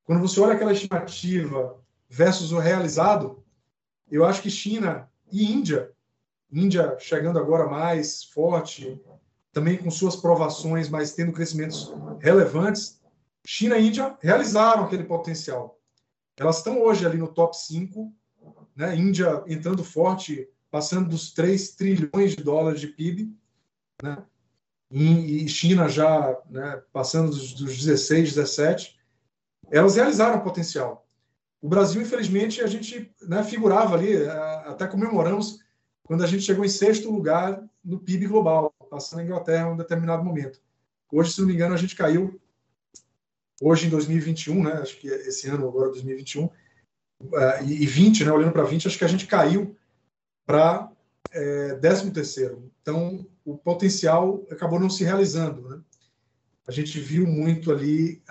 quando 0.05 0.21
você 0.21 0.41
olha 0.41 0.55
aquela 0.55 0.73
estimativa 0.73 1.79
versus 2.09 2.53
o 2.53 2.59
realizado, 2.59 3.43
eu 4.11 4.25
acho 4.25 4.43
que 4.43 4.51
China 4.51 5.11
e 5.31 5.51
Índia 5.51 5.95
Índia 6.55 6.97
chegando 7.01 7.39
agora 7.39 7.67
mais 7.67 8.25
forte, 8.25 9.01
também 9.53 9.77
com 9.77 9.91
suas 9.91 10.15
provações, 10.15 10.89
mas 10.89 11.13
tendo 11.13 11.33
crescimentos 11.33 11.93
relevantes. 12.21 13.01
China 13.45 13.77
e 13.77 13.89
Índia 13.89 14.17
realizaram 14.21 14.85
aquele 14.85 15.05
potencial. 15.05 15.81
Elas 16.37 16.59
estão 16.59 16.81
hoje 16.81 17.05
ali 17.05 17.19
no 17.19 17.29
top 17.29 17.57
5, 17.57 18.13
né? 18.77 18.97
Índia 18.97 19.43
entrando 19.49 19.83
forte, 19.83 20.49
passando 20.71 21.09
dos 21.09 21.33
3 21.33 21.71
trilhões 21.73 22.37
de 22.37 22.43
dólares 22.43 22.81
de 22.81 22.89
PIB, 22.89 23.37
né? 24.03 24.25
E 24.91 25.49
China 25.49 25.89
já 25.89 26.39
né, 26.49 26.81
passando 26.93 27.31
dos, 27.31 27.53
dos 27.55 27.77
16, 27.77 28.35
17. 28.35 28.94
Elas 29.75 29.97
realizaram 29.97 30.41
potencial. 30.41 31.05
O 31.61 31.69
Brasil, 31.69 32.01
infelizmente, 32.01 32.61
a 32.61 32.67
gente 32.69 33.13
né, 33.23 33.43
figurava 33.43 33.97
ali, 33.97 34.25
até 34.67 34.87
comemoramos 34.87 35.59
quando 36.05 36.23
a 36.23 36.29
gente 36.29 36.45
chegou 36.45 36.65
em 36.65 36.69
sexto 36.69 37.11
lugar 37.11 37.61
no 37.85 37.99
PIB 37.99 38.29
global, 38.29 38.73
passando 38.89 39.19
a 39.19 39.25
Inglaterra 39.25 39.69
em 39.69 39.73
um 39.73 39.77
determinado 39.77 40.23
momento. 40.23 40.61
Hoje, 41.11 41.33
se 41.33 41.41
não 41.41 41.49
me 41.49 41.55
engano, 41.55 41.75
a 41.75 41.79
gente 41.79 41.97
caiu, 41.97 42.41
hoje 43.61 43.89
em 43.89 43.91
2021, 43.91 44.63
né, 44.63 44.73
acho 44.75 44.97
que 44.97 45.09
esse 45.09 45.49
ano, 45.49 45.67
agora 45.67 45.91
2021, 45.91 46.45
uh, 46.45 46.51
eh, 47.35 47.65
e 47.65 47.87
20, 47.87 48.25
né, 48.25 48.31
olhando 48.31 48.53
para 48.53 48.63
20, 48.63 48.87
acho 48.87 48.99
que 48.99 49.05
a 49.05 49.09
gente 49.09 49.27
caiu 49.27 49.77
para 50.47 50.89
é, 51.33 51.75
13 51.75 52.13
terceiro. 52.13 52.71
Então, 52.81 53.27
o 53.45 53.57
potencial 53.57 54.47
acabou 54.53 54.79
não 54.79 54.89
se 54.89 55.03
realizando. 55.03 55.69
Né? 55.69 55.81
A 56.65 56.71
gente 56.71 57.01
viu 57.01 57.27
muito 57.27 57.73
ali 57.73 58.23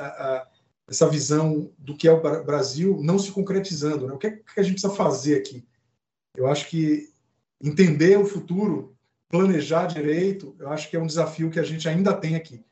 essa 0.94 1.10
visão 1.10 1.72
do 1.76 1.98
que 1.98 2.08
é 2.08 2.12
o 2.12 2.22
Brasil 2.44 3.00
não 3.02 3.18
se 3.18 3.32
concretizando. 3.32 4.08
Né? 4.08 4.14
O 4.14 4.18
que, 4.20 4.28
é 4.28 4.32
que 4.32 4.60
a 4.60 4.64
gente 4.64 4.74
precisa 4.74 4.94
fazer 4.94 5.40
aqui? 5.40 5.66
Eu 6.38 6.48
acho 6.48 6.70
que 6.70 7.12
entender 7.62 8.18
o 8.18 8.26
futuro, 8.26 8.96
planejar 9.28 9.88
direito, 9.88 10.56
eu 10.60 10.70
acho 10.70 10.90
que 10.90 10.96
é 10.96 11.00
um 11.00 11.08
desafio 11.08 11.50
que 11.50 11.60
a 11.60 11.64
gente 11.64 11.90
ainda 11.90 12.16
tem 12.16 12.36
aqui, 12.36 12.64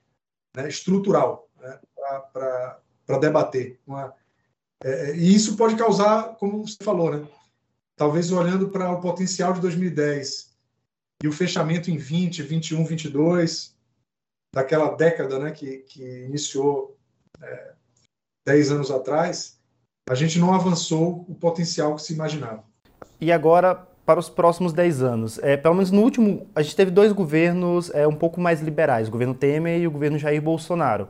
né, 0.56 0.70
estrutural, 0.70 1.50
né, 1.60 1.80
para 2.32 3.20
debater. 3.20 3.80
Uma, 3.88 4.14
é, 4.84 5.16
e 5.16 5.34
isso 5.34 5.58
pode 5.58 5.76
causar, 5.76 6.36
como 6.36 6.68
você 6.68 6.78
falou, 6.84 7.12
né, 7.12 7.28
talvez 7.96 8.32
olhando 8.32 8.70
para 8.70 8.92
o 8.92 9.02
potencial 9.02 9.54
de 9.54 9.62
2010 9.62 10.56
e 11.24 11.28
o 11.28 11.32
fechamento 11.32 11.90
em 11.90 11.98
20, 11.98 12.44
21, 12.44 12.86
22, 12.86 13.76
daquela 14.54 14.96
década 14.96 15.40
né, 15.40 15.52
que, 15.52 15.80
que 15.80 16.26
iniciou 16.26 16.96
é, 17.42 17.74
10 18.46 18.72
anos 18.72 18.92
atrás, 18.92 19.58
a 20.10 20.16
gente 20.16 20.40
não 20.40 20.54
avançou 20.54 21.26
o 21.28 21.36
potencial 21.36 21.96
que 21.96 22.02
se 22.02 22.14
imaginava. 22.14 22.64
E 23.20 23.32
agora, 23.32 23.76
para 24.06 24.20
os 24.20 24.30
próximos 24.30 24.74
10 24.74 25.02
anos? 25.04 25.40
É, 25.40 25.56
pelo 25.56 25.76
menos 25.76 25.92
no 25.92 26.02
último, 26.02 26.48
a 26.56 26.62
gente 26.62 26.76
teve 26.76 26.92
dois 26.92 27.12
governos 27.12 27.92
é, 27.94 28.08
um 28.08 28.16
pouco 28.16 28.42
mais 28.42 28.62
liberais, 28.62 29.08
o 29.08 29.12
governo 29.12 29.34
Temer 29.34 29.80
e 29.80 29.88
o 29.88 29.92
governo 29.92 30.18
Jair 30.18 30.42
Bolsonaro. 30.42 31.08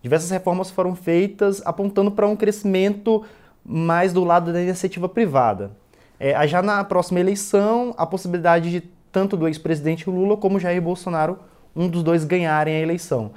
Diversas 0.00 0.30
reformas 0.30 0.70
foram 0.70 0.94
feitas 0.94 1.60
apontando 1.64 2.12
para 2.12 2.26
um 2.28 2.36
crescimento 2.36 3.24
mais 3.64 4.12
do 4.12 4.22
lado 4.22 4.52
da 4.52 4.62
iniciativa 4.62 5.08
privada. 5.08 5.72
É, 6.18 6.46
já 6.46 6.62
na 6.62 6.82
próxima 6.84 7.20
eleição, 7.20 7.94
a 7.98 8.06
possibilidade 8.06 8.70
de 8.70 8.80
tanto 9.10 9.36
do 9.36 9.48
ex-presidente 9.48 10.08
Lula 10.08 10.36
como 10.36 10.60
Jair 10.60 10.80
Bolsonaro, 10.80 11.38
um 11.74 11.88
dos 11.88 12.02
dois 12.02 12.24
ganharem 12.24 12.76
a 12.76 12.80
eleição. 12.80 13.32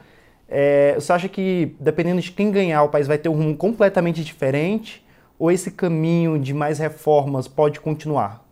É, 0.54 0.96
você 0.96 1.14
acha 1.14 1.30
que, 1.30 1.78
dependendo 1.80 2.22
de 2.22 2.32
quem 2.32 2.52
ganhar, 2.52 2.84
o 2.84 2.90
país 2.90 3.08
vai 3.08 3.18
ter 3.18 3.30
um 3.30 3.36
rumo 3.36 3.56
completamente 3.56 4.24
diferente? 4.24 5.04
Ou 5.40 5.50
esse 5.50 5.72
caminho 5.72 6.38
de 6.38 6.54
mais 6.54 6.78
reformas 6.78 7.48
pode 7.48 7.80
continuar? 7.80 8.46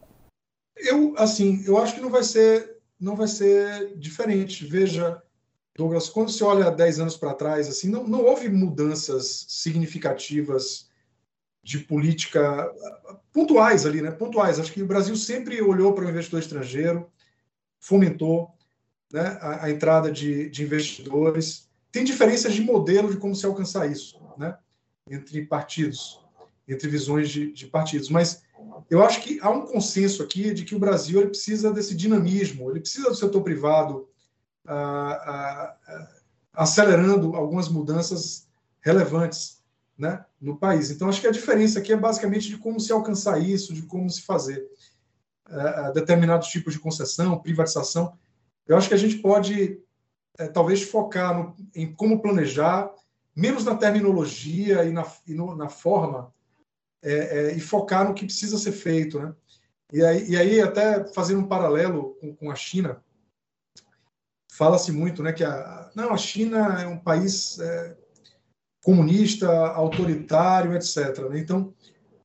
Eu, 0.78 1.14
assim, 1.18 1.62
eu 1.68 1.78
acho 1.78 1.96
que 1.96 2.02
não 2.02 2.10
vai 2.10 2.24
ser, 2.24 2.78
não 3.00 3.18
vai 3.18 3.28
ser 3.28 3.98
diferente. 3.98 4.66
Veja, 4.66 5.22
Douglas, 5.76 6.10
quando 6.10 6.32
você 6.32 6.44
olha 6.44 6.72
10 6.72 7.02
anos 7.02 7.18
para 7.18 7.34
trás, 7.34 7.68
assim, 7.68 7.90
não, 7.90 8.08
não 8.08 8.24
houve 8.24 8.50
mudanças 8.50 9.46
significativas 9.50 10.90
de 11.62 11.80
política 11.80 12.74
pontuais 13.32 13.86
ali, 13.86 14.02
né? 14.02 14.12
Pontuais. 14.12 14.60
Acho 14.60 14.74
que 14.74 14.82
o 14.82 14.88
Brasil 14.88 15.16
sempre 15.16 15.62
olhou 15.62 15.94
para 15.94 16.06
o 16.06 16.10
investidor 16.10 16.40
estrangeiro, 16.40 17.12
fomentou 17.80 18.52
né, 19.12 19.38
a, 19.42 19.66
a 19.66 19.72
entrada 19.72 20.12
de, 20.12 20.50
de, 20.50 20.64
investidores. 20.64 21.69
Tem 21.92 22.04
diferenças 22.04 22.54
de 22.54 22.62
modelo 22.62 23.10
de 23.10 23.18
como 23.18 23.36
se 23.36 23.46
alcançar 23.46 23.90
isso, 23.90 24.22
né? 24.38 24.58
Entre 25.10 25.46
partidos, 25.46 26.24
entre 26.68 26.88
visões 26.88 27.30
de, 27.30 27.52
de 27.52 27.68
partidos. 27.68 28.10
Mas 28.10 28.44
eu 28.90 29.04
acho 29.04 29.22
que 29.22 29.40
há 29.42 29.50
um 29.50 29.66
consenso 29.66 30.22
aqui 30.22 30.54
de 30.54 30.66
que 30.66 30.76
o 30.76 30.80
Brasil 30.80 31.20
ele 31.20 31.30
precisa 31.30 31.74
desse 31.74 31.96
dinamismo, 31.96 32.70
ele 32.70 32.80
precisa 32.80 33.10
do 33.10 33.16
setor 33.16 33.42
privado 33.42 34.08
acelerando 36.54 37.36
algumas 37.36 37.70
mudanças 37.70 38.48
relevantes 38.82 39.64
né, 39.98 40.24
no 40.40 40.58
país. 40.58 40.90
Então, 40.92 41.10
acho 41.10 41.20
que 41.20 41.28
a 41.28 41.32
diferença 41.32 41.80
aqui 41.80 41.92
é 41.92 41.98
basicamente 41.98 42.50
de 42.50 42.58
como 42.58 42.80
se 42.80 42.92
alcançar 42.92 43.42
isso, 43.42 43.74
de 43.74 43.82
como 43.84 44.10
se 44.10 44.22
fazer 44.22 44.66
uh, 45.50 45.94
determinados 45.94 46.48
tipos 46.48 46.74
de 46.74 46.80
concessão, 46.80 47.40
privatização. 47.40 48.18
Eu 48.68 48.78
acho 48.78 48.88
que 48.88 48.94
a 48.94 48.98
gente 48.98 49.18
pode, 49.18 49.80
uh, 50.40 50.52
talvez, 50.54 50.84
focar 50.84 51.38
no, 51.38 51.56
em 51.76 51.94
como 51.94 52.22
planejar, 52.22 52.92
menos 53.36 53.66
na 53.66 53.76
terminologia 53.76 54.84
e 54.86 54.92
na, 54.92 55.06
e 55.28 55.34
no, 55.34 55.56
na 55.56 55.70
forma, 55.70 56.34
é, 57.02 57.54
e 57.54 57.60
focar 57.60 58.08
no 58.08 58.14
que 58.14 58.26
precisa 58.26 58.58
ser 58.58 58.74
feito. 58.74 59.20
Né? 59.20 59.34
E, 59.94 60.04
aí, 60.04 60.30
e 60.30 60.38
aí, 60.38 60.62
até 60.62 61.06
fazendo 61.14 61.42
um 61.42 61.48
paralelo 61.48 62.16
com, 62.20 62.36
com 62.36 62.52
a 62.52 62.56
China, 62.56 63.02
fala-se 64.52 64.92
muito 64.92 65.24
né, 65.24 65.32
que 65.32 65.44
a, 65.44 65.90
não, 65.96 66.14
a 66.14 66.18
China 66.18 66.82
é 66.82 66.86
um 66.86 66.98
país 66.98 67.58
é, 67.60 67.96
comunista, 68.84 69.50
autoritário, 69.50 70.76
etc. 70.76 71.30
Né? 71.30 71.40
Então, 71.40 71.74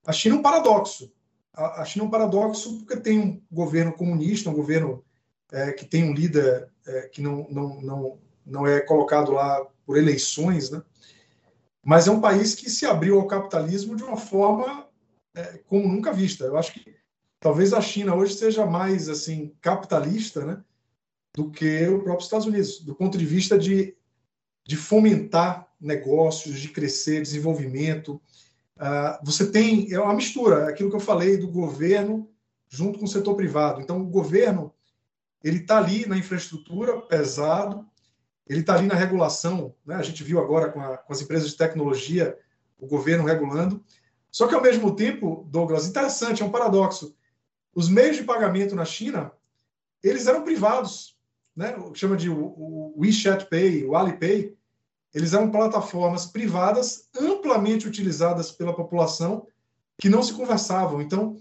a 0.07 0.13
China 0.13 0.35
é 0.35 0.39
um 0.39 0.43
paradoxo. 0.43 1.13
A, 1.53 1.85
China 1.85 2.05
é 2.05 2.09
um 2.09 2.11
paradoxo 2.11 2.79
porque 2.79 2.97
tem 2.97 3.21
um 3.21 3.43
governo 3.51 3.93
comunista, 3.93 4.51
um 4.51 4.55
governo 4.55 5.05
é, 5.55 5.73
que 5.73 5.85
tem 5.85 6.03
um 6.03 6.13
líder 6.13 6.69
é, 6.85 7.03
que 7.03 7.23
não, 7.23 7.47
não, 7.49 7.81
não, 7.81 8.19
não 8.45 8.67
é 8.67 8.81
colocado 8.81 9.31
lá 9.31 9.65
por 9.87 9.97
eleições, 9.97 10.69
né? 10.69 10.83
mas 11.85 12.09
é 12.09 12.11
um 12.11 12.21
país 12.21 12.57
que 12.57 12.69
se 12.69 12.85
abriu 12.85 13.21
ao 13.21 13.29
capitalismo 13.29 13.95
de 13.95 14.03
uma 14.03 14.17
forma 14.17 14.89
é, 15.33 15.61
como 15.69 15.87
nunca 15.87 16.13
vista. 16.13 16.45
Eu 16.45 16.57
acho 16.57 16.73
que 16.73 16.97
talvez 17.39 17.73
a 17.73 17.81
China 17.81 18.17
hoje 18.17 18.35
seja 18.35 18.67
mais 18.67 19.09
assim 19.09 19.55
capitalista, 19.61 20.45
né? 20.45 20.61
do 21.37 21.51
que 21.51 21.87
o 21.87 22.03
próprio 22.03 22.25
Estados 22.25 22.47
Unidos, 22.47 22.81
do 22.81 22.95
ponto 22.95 23.17
de 23.17 23.27
vista 23.27 23.57
de, 23.57 23.97
de 24.65 24.77
fomentar 24.77 25.69
negócios, 25.81 26.59
de 26.59 26.69
crescer, 26.69 27.23
desenvolvimento. 27.23 28.21
Uh, 28.77 29.25
você 29.25 29.51
tem 29.51 29.93
é 29.93 30.01
uma 30.01 30.15
mistura, 30.15 30.69
aquilo 30.69 30.91
que 30.91 30.97
eu 30.97 31.01
falei 31.01 31.37
do 31.37 31.49
governo 31.49 32.29
junto 32.69 32.99
com 32.99 33.05
o 33.05 33.09
setor 33.09 33.37
privado. 33.37 33.81
Então, 33.81 34.01
o 34.01 34.07
governo 34.07 34.74
ele 35.45 35.59
está 35.59 35.79
ali 35.79 36.07
na 36.07 36.17
infraestrutura 36.17 37.01
pesado, 37.03 37.87
ele 38.49 38.61
está 38.61 38.75
ali 38.75 38.87
na 38.87 38.95
regulação. 38.95 39.75
Né? 39.87 39.95
A 39.95 40.03
gente 40.03 40.25
viu 40.25 40.41
agora 40.41 40.73
com, 40.73 40.81
a, 40.81 40.97
com 40.97 41.13
as 41.13 41.21
empresas 41.21 41.51
de 41.51 41.57
tecnologia 41.57 42.37
o 42.79 42.87
governo 42.87 43.25
regulando. 43.25 43.85
Só 44.31 44.49
que, 44.49 44.55
ao 44.55 44.63
mesmo 44.63 44.97
tempo, 44.97 45.47
Douglas, 45.49 45.87
interessante, 45.87 46.43
é 46.43 46.45
um 46.45 46.51
paradoxo. 46.51 47.15
Os 47.75 47.89
meios 47.89 48.17
de 48.17 48.25
pagamento 48.25 48.75
na 48.75 48.85
China, 48.85 49.31
eles 50.03 50.27
eram 50.27 50.43
privados 50.43 51.15
né, 51.57 51.75
chama 51.95 52.17
de 52.17 52.29
o, 52.29 52.95
WeChat 52.97 53.47
Pay, 53.47 53.85
o 53.85 53.95
Alipay, 53.95 54.55
eles 55.15 55.33
eram 55.33 55.51
plataformas 55.51 56.27
privadas 56.27 57.09
amplamente 57.17 57.87
utilizadas 57.87 58.51
pela 58.51 58.75
população 58.75 59.47
que 59.97 60.09
não 60.09 60.23
se 60.23 60.33
conversavam. 60.33 61.01
Então, 61.01 61.37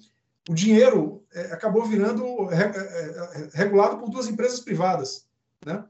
o 0.50 0.54
dinheiro 0.54 1.24
é, 1.34 1.54
acabou 1.54 1.86
virando 1.86 2.52
é, 2.52 2.64
é, 2.64 3.50
regulado 3.54 3.98
por 3.98 4.10
duas 4.10 4.28
empresas 4.28 4.60
privadas, 4.60 5.26
né? 5.66 5.86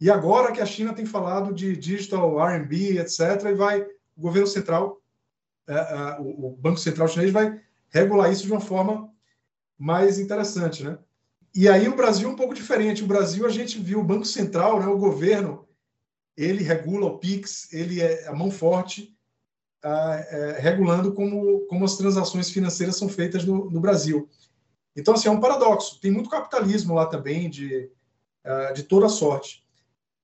E 0.00 0.10
agora 0.10 0.52
que 0.52 0.60
a 0.60 0.66
China 0.66 0.92
tem 0.92 1.06
falado 1.06 1.54
de 1.54 1.74
digital 1.74 2.38
RMB, 2.38 2.98
etc., 2.98 3.20
e 3.46 3.54
vai 3.54 3.80
o 3.80 4.20
governo 4.20 4.46
central, 4.46 5.00
o 6.18 6.54
Banco 6.58 6.78
Central 6.78 7.08
chinês 7.08 7.32
vai 7.32 7.60
regular 7.88 8.30
isso 8.30 8.44
de 8.44 8.52
uma 8.52 8.60
forma 8.60 9.10
mais 9.78 10.18
interessante, 10.18 10.84
né? 10.84 10.98
E 11.54 11.66
aí 11.70 11.88
o 11.88 11.96
Brasil 11.96 12.28
é 12.28 12.32
um 12.32 12.36
pouco 12.36 12.52
diferente. 12.52 13.02
O 13.02 13.06
Brasil, 13.06 13.46
a 13.46 13.48
gente 13.48 13.78
viu 13.78 14.00
o 14.00 14.04
Banco 14.04 14.26
Central, 14.26 14.78
né, 14.78 14.86
o 14.86 14.98
governo, 14.98 15.66
ele 16.36 16.62
regula 16.62 17.06
o 17.06 17.18
PIX, 17.18 17.72
ele 17.72 18.02
é 18.02 18.28
a 18.28 18.34
mão 18.34 18.50
forte, 18.50 19.15
ah, 19.86 20.16
é, 20.28 20.58
regulando 20.58 21.14
como, 21.14 21.60
como 21.68 21.84
as 21.84 21.96
transações 21.96 22.50
financeiras 22.50 22.96
são 22.96 23.08
feitas 23.08 23.44
no, 23.44 23.70
no, 23.70 23.80
Brasil. 23.80 24.28
Então, 24.96 25.14
assim, 25.14 25.28
é 25.28 25.30
um 25.30 25.38
paradoxo. 25.38 26.00
Tem 26.00 26.10
muito 26.10 26.28
capitalismo 26.28 26.92
lá 26.92 27.06
também, 27.06 27.48
de, 27.48 27.88
ah, 28.42 28.72
de 28.72 28.82
toda 28.82 29.08
sorte. 29.08 29.64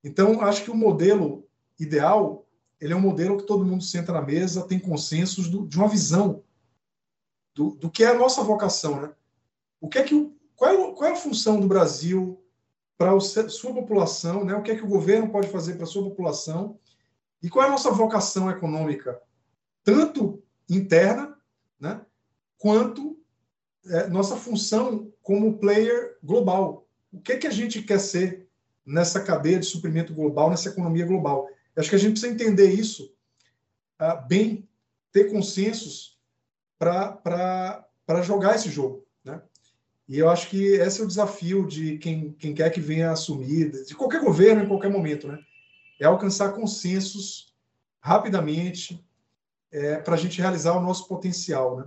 Então, 0.03 0.40
acho 0.40 0.64
que 0.64 0.70
o 0.70 0.75
modelo 0.75 1.46
ideal, 1.79 2.44
ele 2.81 2.92
é 2.92 2.96
um 2.96 3.01
modelo 3.01 3.37
que 3.37 3.46
todo 3.46 3.64
mundo 3.64 3.85
senta 3.85 4.12
na 4.12 4.20
mesa, 4.20 4.66
tem 4.66 4.81
consensos 4.81 5.48
do, 5.48 5.64
de 5.64 5.79
uma 5.79 5.87
visão 5.87 6.42
do, 7.55 7.77
do 7.77 7.88
que 7.88 8.03
é 8.03 8.09
a 8.09 8.18
nossa 8.18 8.42
vocação, 8.42 9.01
né? 9.01 9.12
O 9.81 9.88
que 9.88 9.98
é 9.98 10.03
que 10.03 10.33
qual 10.57 10.70
é, 10.72 10.92
qual 10.92 11.11
é 11.11 11.12
a 11.12 11.16
função 11.16 11.61
do 11.61 11.68
Brasil 11.68 12.42
para 12.98 13.14
a 13.14 13.20
sua 13.20 13.72
população? 13.72 14.44
Né? 14.44 14.55
O 14.55 14.62
que 14.62 14.72
é 14.72 14.77
que 14.77 14.85
o 14.85 14.88
governo 14.88 15.31
pode 15.31 15.48
fazer 15.48 15.75
para 15.75 15.85
a 15.85 15.88
sua 15.88 16.03
população? 16.03 16.79
E 17.40 17.48
qual 17.48 17.64
é 17.64 17.68
a 17.68 17.72
nossa 17.72 17.90
vocação 17.90 18.51
econômica, 18.51 19.20
tanto 19.84 20.42
interna, 20.68 21.36
né, 21.78 22.00
quanto 22.58 23.18
é, 23.86 24.06
nossa 24.08 24.36
função 24.36 25.12
como 25.22 25.58
player 25.58 26.18
global? 26.22 26.86
O 27.12 27.20
que 27.20 27.32
é 27.32 27.36
que 27.36 27.46
a 27.46 27.50
gente 27.50 27.82
quer 27.82 27.98
ser 27.98 28.48
nessa 28.84 29.22
cadeia 29.22 29.58
de 29.58 29.66
suprimento 29.66 30.14
global, 30.14 30.50
nessa 30.50 30.68
economia 30.68 31.06
global? 31.06 31.48
Eu 31.74 31.80
acho 31.80 31.90
que 31.90 31.96
a 31.96 31.98
gente 31.98 32.12
precisa 32.12 32.32
entender 32.32 32.72
isso 32.72 33.14
ah, 33.98 34.16
bem, 34.16 34.68
ter 35.10 35.30
consensos 35.30 36.18
para 36.78 37.86
jogar 38.22 38.54
esse 38.54 38.70
jogo. 38.70 39.06
E 40.12 40.18
eu 40.18 40.28
acho 40.28 40.50
que 40.50 40.74
esse 40.74 41.00
é 41.00 41.04
o 41.04 41.06
desafio 41.06 41.66
de 41.66 41.96
quem, 41.96 42.32
quem 42.32 42.54
quer 42.54 42.70
que 42.70 42.80
venha 42.80 43.12
assumir, 43.12 43.70
de 43.86 43.94
qualquer 43.94 44.20
governo, 44.20 44.62
em 44.62 44.68
qualquer 44.68 44.90
momento, 44.90 45.28
né? 45.28 45.38
É 45.98 46.04
alcançar 46.04 46.52
consensos 46.52 47.54
rapidamente 47.98 49.02
é, 49.72 49.96
para 49.96 50.14
a 50.14 50.18
gente 50.18 50.40
realizar 50.40 50.76
o 50.76 50.80
nosso 50.80 51.08
potencial, 51.08 51.76
né? 51.76 51.85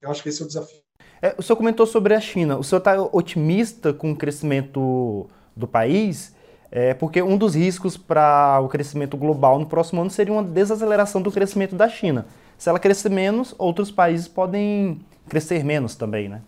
Eu 0.00 0.10
acho 0.10 0.22
que 0.22 0.28
esse 0.28 0.40
é 0.40 0.44
o 0.44 0.48
desafio. 0.48 0.78
É, 1.20 1.34
o 1.38 1.42
senhor 1.42 1.56
comentou 1.56 1.86
sobre 1.86 2.14
a 2.14 2.20
China. 2.20 2.58
O 2.58 2.62
senhor 2.62 2.78
está 2.78 3.00
otimista 3.00 3.92
com 3.92 4.12
o 4.12 4.16
crescimento 4.16 5.28
do 5.56 5.66
país? 5.66 6.34
É, 6.70 6.92
porque 6.92 7.22
um 7.22 7.38
dos 7.38 7.54
riscos 7.54 7.96
para 7.96 8.60
o 8.60 8.68
crescimento 8.68 9.16
global 9.16 9.58
no 9.58 9.66
próximo 9.66 10.00
ano 10.00 10.10
seria 10.10 10.32
uma 10.32 10.42
desaceleração 10.42 11.22
do 11.22 11.30
crescimento 11.30 11.74
da 11.74 11.88
China. 11.88 12.26
Se 12.58 12.68
ela 12.68 12.78
crescer 12.78 13.10
menos, 13.10 13.54
outros 13.58 13.90
países 13.90 14.28
podem 14.28 15.00
crescer 15.28 15.64
menos 15.64 15.94
também, 15.94 16.28
né? 16.28 16.42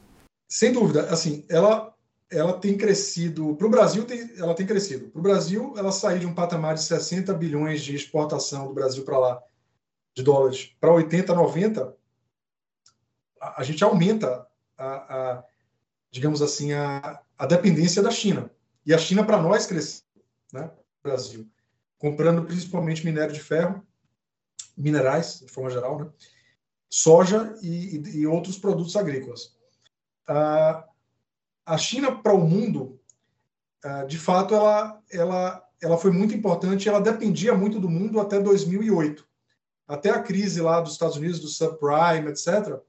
Sem 0.48 0.72
dúvida, 0.72 1.02
assim, 1.10 1.44
ela 1.48 1.92
ela 2.28 2.54
tem 2.54 2.76
crescido, 2.76 3.54
para 3.54 3.68
o 3.68 3.70
Brasil 3.70 4.04
tem, 4.04 4.28
ela 4.36 4.52
tem 4.52 4.66
crescido. 4.66 5.06
Para 5.10 5.18
o 5.20 5.22
Brasil, 5.22 5.74
ela 5.76 5.92
saiu 5.92 6.18
de 6.18 6.26
um 6.26 6.34
patamar 6.34 6.74
de 6.74 6.82
60 6.82 7.32
bilhões 7.34 7.80
de 7.80 7.94
exportação 7.94 8.66
do 8.66 8.74
Brasil 8.74 9.04
para 9.04 9.16
lá, 9.16 9.42
de 10.16 10.22
dólares, 10.22 10.74
para 10.80 10.92
80, 10.92 11.32
90, 11.34 11.94
a, 13.40 13.60
a 13.60 13.64
gente 13.64 13.84
aumenta, 13.84 14.46
a, 14.76 14.86
a, 14.86 15.44
digamos 16.10 16.42
assim, 16.42 16.72
a, 16.72 17.20
a 17.38 17.46
dependência 17.46 18.02
da 18.02 18.10
China. 18.10 18.50
E 18.84 18.92
a 18.92 18.98
China, 18.98 19.24
para 19.24 19.40
nós, 19.40 19.66
cresceu, 19.66 20.04
né, 20.52 20.70
Brasil, 21.02 21.48
comprando 21.98 22.44
principalmente 22.44 23.04
minério 23.04 23.34
de 23.34 23.40
ferro, 23.40 23.86
minerais, 24.76 25.40
de 25.40 25.52
forma 25.52 25.70
geral, 25.70 25.98
né, 26.00 26.10
soja 26.88 27.54
e, 27.62 27.96
e, 27.96 28.18
e 28.20 28.26
outros 28.26 28.58
produtos 28.58 28.96
agrícolas 28.96 29.54
a 31.66 31.76
China 31.76 32.14
para 32.16 32.34
o 32.34 32.46
mundo, 32.46 33.00
de 34.08 34.18
fato, 34.18 34.54
ela, 34.54 35.02
ela, 35.10 35.68
ela 35.82 35.98
foi 35.98 36.10
muito 36.10 36.34
importante, 36.34 36.88
ela 36.88 37.00
dependia 37.00 37.54
muito 37.54 37.78
do 37.78 37.88
mundo 37.88 38.20
até 38.20 38.40
2008. 38.40 39.26
Até 39.86 40.10
a 40.10 40.22
crise 40.22 40.60
lá 40.60 40.80
dos 40.80 40.92
Estados 40.92 41.16
Unidos, 41.16 41.40
do 41.40 41.48
subprime, 41.48 42.28
etc., 42.28 42.80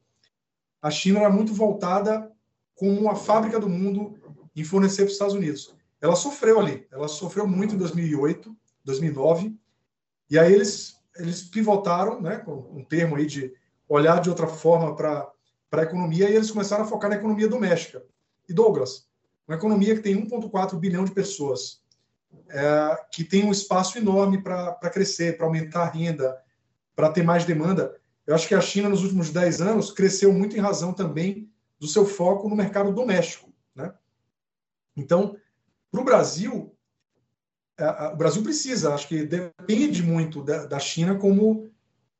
a 0.82 0.90
China 0.90 1.20
era 1.20 1.30
muito 1.30 1.54
voltada 1.54 2.32
como 2.76 3.10
a 3.10 3.16
fábrica 3.16 3.60
do 3.60 3.70
mundo 3.70 4.16
em 4.56 4.64
fornecer 4.64 5.04
para 5.04 5.08
os 5.08 5.14
Estados 5.14 5.34
Unidos. 5.34 5.76
Ela 6.00 6.16
sofreu 6.16 6.60
ali, 6.60 6.88
ela 6.92 7.08
sofreu 7.08 7.48
muito 7.48 7.76
em 7.76 7.78
2008, 7.78 8.56
2009, 8.84 9.58
e 10.30 10.38
aí 10.38 10.54
eles, 10.54 11.00
eles 11.16 11.44
pivotaram, 11.44 12.22
né, 12.22 12.38
com 12.38 12.54
um 12.74 12.84
termo 12.84 13.16
aí 13.16 13.26
de 13.26 13.54
olhar 13.90 14.22
de 14.22 14.30
outra 14.30 14.48
forma 14.48 14.96
para 14.96 15.32
a 15.72 15.82
economia 15.82 16.30
e 16.30 16.36
eles 16.36 16.52
começaram 16.52 16.84
a 16.84 16.88
focar 16.88 17.10
na 17.10 17.16
economia 17.16 17.48
doméstica. 17.48 18.04
E 18.48 18.54
Douglas, 18.54 19.08
uma 19.48 19.56
economia 19.56 19.96
que 19.96 20.02
tem 20.02 20.16
1,4 20.28 20.78
bilhão 20.78 21.06
de 21.06 21.12
pessoas, 21.12 21.82
é, 22.50 23.06
que 23.12 23.24
tem 23.24 23.46
um 23.46 23.52
espaço 23.52 23.98
enorme 23.98 24.42
para 24.42 24.90
crescer, 24.90 25.38
para 25.38 25.46
aumentar 25.46 25.84
a 25.84 25.90
renda, 25.90 26.38
para 26.98 27.12
ter 27.12 27.22
mais 27.22 27.46
demanda. 27.46 27.96
Eu 28.26 28.34
acho 28.34 28.48
que 28.48 28.56
a 28.56 28.60
China, 28.60 28.90
nos 28.90 29.04
últimos 29.04 29.30
10 29.30 29.62
anos, 29.62 29.92
cresceu 29.92 30.34
muito 30.34 30.58
em 30.58 30.60
razão 30.60 30.92
também 30.92 31.48
do 31.80 31.88
seu 31.88 32.08
foco 32.08 32.50
no 32.50 32.56
mercado 32.56 32.92
doméstico. 32.92 33.54
Né? 33.76 33.94
Então, 34.96 35.38
para 35.92 36.02
o 36.02 36.04
Brasil, 36.04 36.76
o 38.12 38.16
Brasil 38.16 38.42
precisa, 38.42 38.96
acho 38.96 39.08
que 39.08 39.24
depende 39.24 40.02
muito 40.02 40.44
da, 40.44 40.80
China 40.80 41.16
como, 41.16 41.70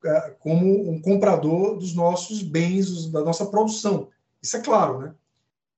é, 0.06 0.36
como 0.40 0.92
um 0.92 1.02
comprador 1.02 1.76
dos 1.76 1.96
nossos 1.96 2.44
bens, 2.44 3.08
da 3.08 3.24
nossa 3.24 3.48
produção. 3.48 4.10
Isso 4.40 4.58
é 4.58 4.62
claro, 4.62 5.00
né? 5.00 5.16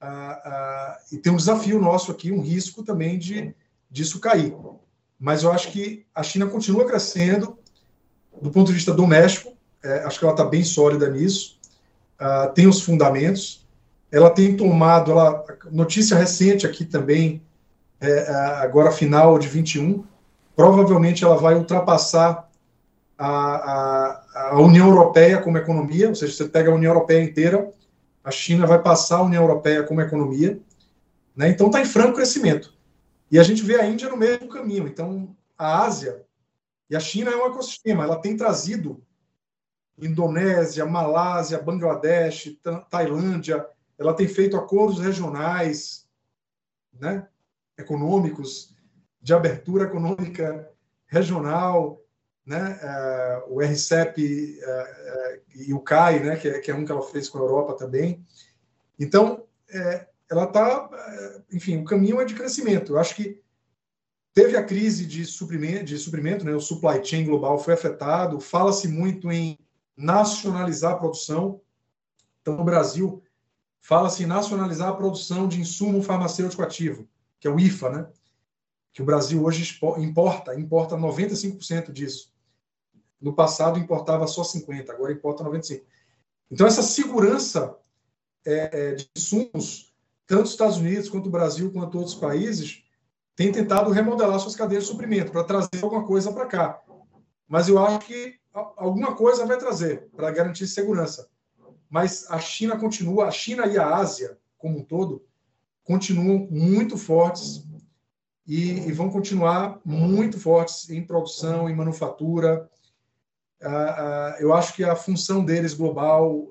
Ah, 0.01 0.41
ah, 0.45 0.99
e 1.11 1.17
tem 1.17 1.31
um 1.31 1.37
desafio 1.37 1.79
nosso 1.79 2.11
aqui, 2.11 2.31
um 2.31 2.41
risco 2.41 2.83
também 2.83 3.17
de 3.17 3.55
disso 3.89 4.19
cair. 4.19 4.53
Mas 5.17 5.43
eu 5.43 5.51
acho 5.51 5.71
que 5.71 6.05
a 6.13 6.21
China 6.21 6.47
continua 6.47 6.85
crescendo 6.85 7.58
do 8.41 8.51
ponto 8.51 8.67
de 8.67 8.73
vista 8.73 8.93
doméstico, 8.93 9.53
é, 9.83 10.03
acho 10.03 10.19
que 10.19 10.25
ela 10.25 10.33
está 10.33 10.45
bem 10.45 10.63
sólida 10.63 11.09
nisso, 11.09 11.57
uh, 12.19 12.51
tem 12.53 12.67
os 12.67 12.81
fundamentos, 12.81 13.65
ela 14.11 14.29
tem 14.29 14.55
tomado, 14.55 15.11
ela, 15.11 15.45
notícia 15.71 16.17
recente 16.17 16.65
aqui 16.65 16.83
também, 16.83 17.41
é, 18.01 18.29
agora 18.61 18.91
final 18.91 19.37
de 19.37 19.47
21, 19.47 20.03
provavelmente 20.55 21.23
ela 21.23 21.37
vai 21.37 21.55
ultrapassar 21.55 22.49
a, 23.17 23.27
a, 23.27 24.51
a, 24.51 24.61
União 24.61 24.87
Europeia 24.87 25.37
como 25.41 25.57
economia, 25.57 26.07
ou 26.09 26.15
seja, 26.15 26.33
você 26.33 26.45
pega 26.45 26.71
a 26.71 26.75
União 26.75 26.93
Europeia 26.93 27.21
inteira, 27.21 27.69
a 28.23 28.31
China 28.31 28.65
vai 28.65 28.81
passar 28.81 29.17
a 29.17 29.23
União 29.23 29.43
Europeia 29.43 29.83
como 29.83 30.01
economia, 30.01 30.59
né? 31.35 31.49
então 31.49 31.67
está 31.67 31.81
em 31.81 31.85
franco 31.85 32.15
crescimento. 32.15 32.73
E 33.31 33.37
a 33.37 33.43
gente 33.43 33.61
vê 33.61 33.75
a 33.79 33.85
Índia 33.85 34.09
no 34.09 34.17
mesmo 34.17 34.47
caminho. 34.47 34.87
Então, 34.87 35.29
a 35.57 35.83
Ásia 35.83 36.21
e 36.89 36.95
a 36.95 36.99
China 36.99 37.31
é 37.31 37.35
um 37.35 37.45
ecossistema, 37.45 38.03
ela 38.03 38.19
tem 38.19 38.35
trazido 38.35 39.03
Indonésia, 39.97 40.85
Malásia, 40.85 41.61
Bangladesh, 41.61 42.57
Tailândia, 42.89 43.67
ela 43.97 44.13
tem 44.13 44.27
feito 44.27 44.55
acordos 44.55 44.99
regionais, 44.99 46.07
né, 46.93 47.27
econômicos, 47.77 48.73
de 49.21 49.33
abertura 49.33 49.85
econômica 49.85 50.71
regional, 51.05 52.01
né, 52.45 52.79
uh, 53.47 53.53
o 53.53 53.61
RCEP 53.61 54.57
uh, 54.57 54.65
uh, 54.65 55.41
e 55.55 55.73
o 55.73 55.81
CAI, 55.81 56.19
né, 56.21 56.35
que 56.37 56.47
é, 56.47 56.59
que 56.59 56.71
é, 56.71 56.75
um 56.75 56.85
que 56.85 56.91
ela 56.91 57.03
fez 57.03 57.29
com 57.29 57.37
a 57.37 57.41
Europa 57.41 57.75
também. 57.75 58.25
Então, 58.97 59.43
é, 59.69 60.07
ela 60.29 60.45
está, 60.45 60.89
enfim, 61.51 61.77
o 61.77 61.85
caminho 61.85 62.21
é 62.21 62.25
de 62.25 62.35
crescimento. 62.35 62.93
Eu 62.93 62.99
acho 62.99 63.15
que 63.15 63.41
teve 64.39 64.55
a 64.55 64.63
crise 64.63 65.05
de 65.05 65.25
suprimento, 65.25 65.83
de 65.83 65.97
suprimento 65.97 66.45
né, 66.45 66.53
o 66.53 66.61
supply 66.61 67.03
chain 67.03 67.25
global 67.25 67.59
foi 67.59 67.73
afetado, 67.73 68.39
fala-se 68.39 68.87
muito 68.87 69.29
em 69.29 69.59
nacionalizar 69.97 70.93
a 70.93 70.97
produção. 70.97 71.59
Então, 72.41 72.55
no 72.55 72.63
Brasil, 72.63 73.21
fala-se 73.81 74.23
em 74.23 74.25
nacionalizar 74.25 74.87
a 74.87 74.95
produção 74.95 75.45
de 75.45 75.59
insumo 75.59 76.01
farmacêutico 76.01 76.63
ativo, 76.63 77.05
que 77.37 77.49
é 77.49 77.51
o 77.51 77.59
IFA, 77.59 77.89
né? 77.89 78.07
que 78.93 79.01
o 79.01 79.05
Brasil 79.05 79.43
hoje 79.43 79.77
importa, 79.97 80.57
importa 80.57 80.95
95% 80.95 81.91
disso. 81.91 82.33
No 83.19 83.33
passado 83.33 83.77
importava 83.77 84.25
só 84.25 84.43
50%, 84.43 84.89
agora 84.89 85.11
importa 85.11 85.43
95%. 85.43 85.83
Então, 86.49 86.65
essa 86.65 86.81
segurança 86.81 87.77
é, 88.45 88.69
é 88.71 88.95
de 88.95 89.09
insumos, 89.17 89.93
tanto 90.25 90.45
os 90.45 90.51
Estados 90.51 90.77
Unidos, 90.77 91.09
quanto 91.09 91.27
o 91.27 91.31
Brasil, 91.31 91.69
quanto 91.73 91.97
outros 91.97 92.15
países, 92.15 92.83
têm 93.39 93.53
tentado 93.53 93.89
remodelar 93.89 94.37
suas 94.37 94.53
cadeias 94.53 94.83
de 94.83 94.89
suprimento 94.89 95.31
para 95.31 95.45
trazer 95.45 95.81
alguma 95.81 96.05
coisa 96.05 96.29
para 96.29 96.45
cá. 96.45 96.81
Mas 97.47 97.69
eu 97.69 97.79
acho 97.79 97.99
que 97.99 98.37
alguma 98.75 99.15
coisa 99.15 99.45
vai 99.45 99.57
trazer 99.57 100.09
para 100.13 100.29
garantir 100.29 100.67
segurança. 100.67 101.29
Mas 101.89 102.29
a 102.29 102.37
China 102.37 102.77
continua, 102.77 103.27
a 103.27 103.31
China 103.31 103.65
e 103.65 103.77
a 103.77 103.95
Ásia 103.95 104.37
como 104.57 104.79
um 104.79 104.83
todo 104.83 105.23
continuam 105.85 106.49
muito 106.51 106.97
fortes 106.97 107.63
e, 108.45 108.71
e 108.71 108.91
vão 108.91 109.09
continuar 109.09 109.79
muito 109.85 110.37
fortes 110.37 110.89
em 110.89 111.01
produção, 111.01 111.69
em 111.69 111.75
manufatura. 111.75 112.69
Eu 114.41 114.53
acho 114.53 114.73
que 114.73 114.83
a 114.83 114.97
função 114.97 115.45
deles 115.45 115.73
global 115.73 116.45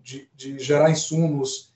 de, 0.00 0.30
de, 0.32 0.60
gerar 0.60 0.92
insumos, 0.92 1.74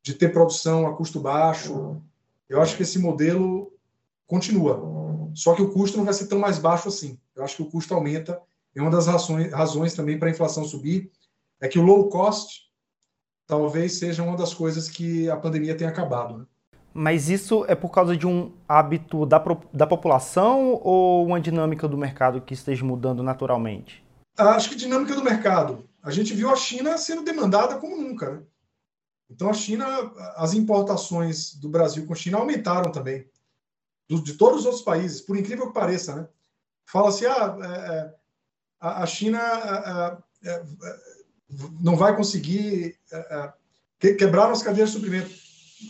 de 0.00 0.14
ter 0.14 0.32
produção 0.32 0.86
a 0.86 0.94
custo 0.94 1.18
baixo, 1.18 2.00
eu 2.48 2.60
acho 2.60 2.76
que 2.76 2.82
esse 2.82 2.98
modelo 2.98 3.72
continua. 4.26 5.30
Só 5.34 5.54
que 5.54 5.62
o 5.62 5.70
custo 5.70 5.98
não 5.98 6.04
vai 6.04 6.14
ser 6.14 6.26
tão 6.26 6.38
mais 6.38 6.58
baixo 6.58 6.88
assim. 6.88 7.18
Eu 7.34 7.44
acho 7.44 7.56
que 7.56 7.62
o 7.62 7.70
custo 7.70 7.94
aumenta. 7.94 8.40
E 8.74 8.80
uma 8.80 8.90
das 8.90 9.06
razões, 9.06 9.52
razões 9.52 9.94
também 9.94 10.18
para 10.18 10.28
a 10.28 10.30
inflação 10.30 10.64
subir 10.64 11.10
é 11.60 11.68
que 11.68 11.78
o 11.78 11.82
low 11.82 12.08
cost 12.08 12.66
talvez 13.46 13.98
seja 13.98 14.22
uma 14.22 14.36
das 14.36 14.52
coisas 14.52 14.88
que 14.88 15.30
a 15.30 15.36
pandemia 15.36 15.76
tem 15.76 15.86
acabado. 15.86 16.38
Né? 16.38 16.44
Mas 16.92 17.28
isso 17.28 17.64
é 17.68 17.74
por 17.74 17.90
causa 17.90 18.16
de 18.16 18.26
um 18.26 18.52
hábito 18.68 19.26
da, 19.26 19.42
da 19.72 19.86
população 19.86 20.80
ou 20.82 21.26
uma 21.26 21.40
dinâmica 21.40 21.86
do 21.86 21.96
mercado 21.96 22.40
que 22.40 22.54
esteja 22.54 22.84
mudando 22.84 23.22
naturalmente? 23.22 24.02
Acho 24.38 24.70
que 24.70 24.76
dinâmica 24.76 25.14
do 25.14 25.22
mercado. 25.22 25.84
A 26.02 26.10
gente 26.10 26.34
viu 26.34 26.50
a 26.50 26.56
China 26.56 26.96
sendo 26.96 27.22
demandada 27.22 27.76
como 27.76 27.96
nunca. 27.96 28.30
Né? 28.30 28.42
Então, 29.28 29.50
a 29.50 29.54
China, 29.54 29.86
as 30.36 30.54
importações 30.54 31.54
do 31.54 31.68
Brasil 31.68 32.06
com 32.06 32.12
a 32.12 32.16
China 32.16 32.38
aumentaram 32.38 32.92
também 32.92 33.28
de 34.08 34.34
todos 34.34 34.60
os 34.60 34.66
outros 34.66 34.84
países, 34.84 35.20
por 35.20 35.36
incrível 35.36 35.66
que 35.66 35.74
pareça, 35.74 36.14
né? 36.14 36.28
Fala-se, 36.86 37.26
ah, 37.26 37.58
é, 37.60 37.66
é 37.66 38.14
a 38.78 39.06
China 39.06 39.40
é, 40.42 40.48
é, 40.48 40.64
não 41.80 41.96
vai 41.96 42.14
conseguir 42.16 42.98
quebrar 43.98 44.50
as 44.50 44.62
cadeias 44.62 44.90
de 44.90 44.96
suprimento. 44.96 45.30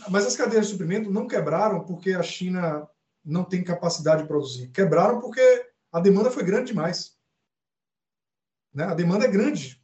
Mas 0.08 0.24
as 0.26 0.36
cadeias 0.36 0.66
de 0.66 0.72
suprimento 0.72 1.10
não 1.10 1.28
quebraram 1.28 1.84
porque 1.84 2.12
a 2.12 2.22
China 2.22 2.88
não 3.24 3.44
tem 3.44 3.62
capacidade 3.62 4.22
de 4.22 4.28
produzir. 4.28 4.68
Quebraram 4.68 5.20
porque 5.20 5.70
a 5.92 6.00
demanda 6.00 6.30
foi 6.30 6.44
grande 6.44 6.68
demais. 6.68 7.16
Né? 8.72 8.84
A 8.84 8.94
demanda 8.94 9.24
é 9.24 9.28
grande, 9.28 9.75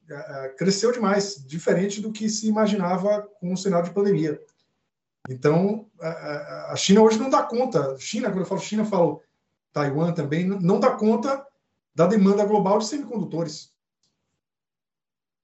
cresceu 0.56 0.92
demais, 0.92 1.42
diferente 1.46 2.00
do 2.00 2.12
que 2.12 2.28
se 2.28 2.48
imaginava 2.48 3.22
com 3.40 3.52
o 3.52 3.56
cenário 3.56 3.88
de 3.88 3.94
pandemia. 3.94 4.40
Então, 5.28 5.86
a, 6.00 6.74
China 6.76 7.02
hoje 7.02 7.18
não 7.18 7.30
dá 7.30 7.42
conta. 7.42 7.96
China, 7.98 8.28
quando 8.28 8.40
eu 8.40 8.46
falo 8.46 8.60
China, 8.60 8.82
eu 8.82 8.86
falo 8.86 9.22
Taiwan 9.72 10.12
também, 10.12 10.44
não 10.44 10.80
dá 10.80 10.90
conta 10.90 11.46
da 11.94 12.06
demanda 12.06 12.44
global 12.44 12.78
de 12.78 12.86
semicondutores. 12.86 13.72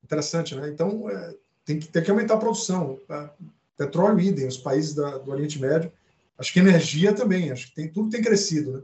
Interessante, 0.03 0.55
né? 0.55 0.69
Então, 0.69 1.09
é, 1.09 1.37
tem, 1.65 1.79
que, 1.79 1.87
tem 1.89 2.03
que 2.03 2.11
aumentar 2.11 2.35
a 2.35 2.39
produção. 2.39 2.99
Petróleo, 3.77 4.21
idem, 4.21 4.49
os 4.49 4.57
países 4.57 4.95
da, 4.95 5.19
do 5.19 5.31
Oriente 5.31 5.61
Médio. 5.61 5.93
Acho 6.37 6.53
que 6.53 6.59
energia 6.59 7.13
também, 7.13 7.51
acho 7.51 7.69
que 7.69 7.75
tem, 7.75 7.89
tudo 7.89 8.11
tem 8.11 8.23
crescido, 8.23 8.73
né? 8.73 8.83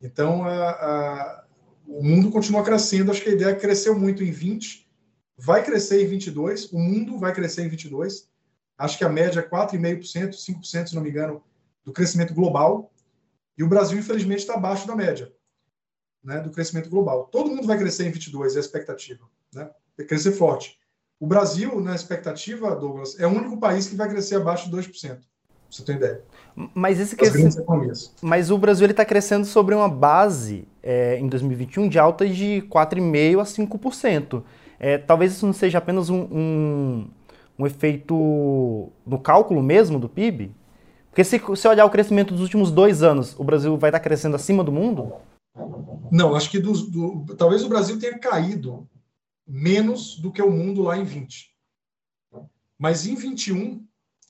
Então, 0.00 0.44
a, 0.44 0.70
a, 0.70 1.44
o 1.86 2.02
mundo 2.02 2.30
continua 2.30 2.64
crescendo. 2.64 3.10
Acho 3.10 3.22
que 3.22 3.28
a 3.28 3.34
ideia 3.34 3.54
cresceu 3.54 3.98
muito 3.98 4.24
em 4.24 4.30
20, 4.30 4.88
vai 5.40 5.64
crescer 5.64 6.02
em 6.02 6.06
22, 6.06 6.72
o 6.72 6.78
mundo 6.78 7.18
vai 7.18 7.32
crescer 7.34 7.64
em 7.64 7.68
22 7.68 8.30
Acho 8.80 8.96
que 8.96 9.04
a 9.04 9.10
média 9.10 9.40
é 9.40 9.42
4,5%, 9.42 10.30
5%, 10.30 10.86
se 10.86 10.94
não 10.94 11.02
me 11.02 11.10
engano, 11.10 11.42
do 11.84 11.92
crescimento 11.92 12.32
global. 12.32 12.90
E 13.58 13.62
o 13.62 13.68
Brasil, 13.68 13.98
infelizmente, 13.98 14.38
está 14.38 14.54
abaixo 14.54 14.86
da 14.86 14.96
média 14.96 15.30
né, 16.24 16.40
do 16.40 16.50
crescimento 16.50 16.88
global. 16.88 17.28
Todo 17.30 17.50
mundo 17.50 17.66
vai 17.66 17.76
crescer 17.76 18.06
em 18.06 18.10
22, 18.10 18.54
é 18.54 18.56
a 18.56 18.60
expectativa. 18.60 19.20
Né? 19.54 19.68
Vai 19.98 20.06
crescer 20.06 20.32
forte. 20.32 20.78
O 21.20 21.26
Brasil, 21.26 21.78
na 21.78 21.94
expectativa, 21.94 22.74
Douglas, 22.74 23.20
é 23.20 23.26
o 23.26 23.30
único 23.30 23.58
país 23.58 23.86
que 23.86 23.96
vai 23.96 24.08
crescer 24.08 24.36
abaixo 24.36 24.70
de 24.70 24.74
2%. 24.74 24.88
Pra 24.88 25.18
você 25.68 25.84
tem 25.84 25.96
ideia. 25.96 26.22
Mas, 26.74 26.98
esse 26.98 27.14
crescimento... 27.14 27.62
Mas 28.22 28.50
o 28.50 28.56
Brasil 28.56 28.86
está 28.86 29.04
crescendo 29.04 29.44
sobre 29.44 29.74
uma 29.74 29.90
base 29.90 30.66
é, 30.82 31.18
em 31.18 31.28
2021 31.28 31.86
de 31.86 31.98
alta 31.98 32.26
de 32.26 32.64
4,5% 32.70 33.40
a 33.40 33.44
5%. 33.44 34.42
É, 34.80 34.96
talvez 34.96 35.32
isso 35.32 35.44
não 35.44 35.52
seja 35.52 35.76
apenas 35.76 36.08
um, 36.08 36.22
um, 36.22 37.10
um 37.58 37.66
efeito 37.66 38.90
no 39.06 39.18
cálculo 39.18 39.62
mesmo 39.62 40.00
do 40.00 40.08
PIB? 40.08 40.52
Porque 41.10 41.22
se 41.22 41.38
você 41.38 41.68
olhar 41.68 41.84
o 41.84 41.90
crescimento 41.90 42.32
dos 42.32 42.42
últimos 42.42 42.70
dois 42.72 43.02
anos, 43.02 43.38
o 43.38 43.44
Brasil 43.44 43.76
vai 43.76 43.90
estar 43.90 44.00
crescendo 44.00 44.36
acima 44.36 44.64
do 44.64 44.72
mundo? 44.72 45.12
Não, 46.10 46.34
acho 46.34 46.50
que 46.50 46.58
do, 46.58 46.72
do, 46.72 47.36
talvez 47.36 47.62
o 47.62 47.68
Brasil 47.68 47.98
tenha 47.98 48.18
caído 48.18 48.88
menos 49.46 50.16
do 50.16 50.32
que 50.32 50.40
o 50.40 50.50
mundo 50.50 50.82
lá 50.82 50.96
em 50.96 51.04
20. 51.04 51.50
Mas 52.78 53.06
em 53.06 53.14
21, 53.14 53.84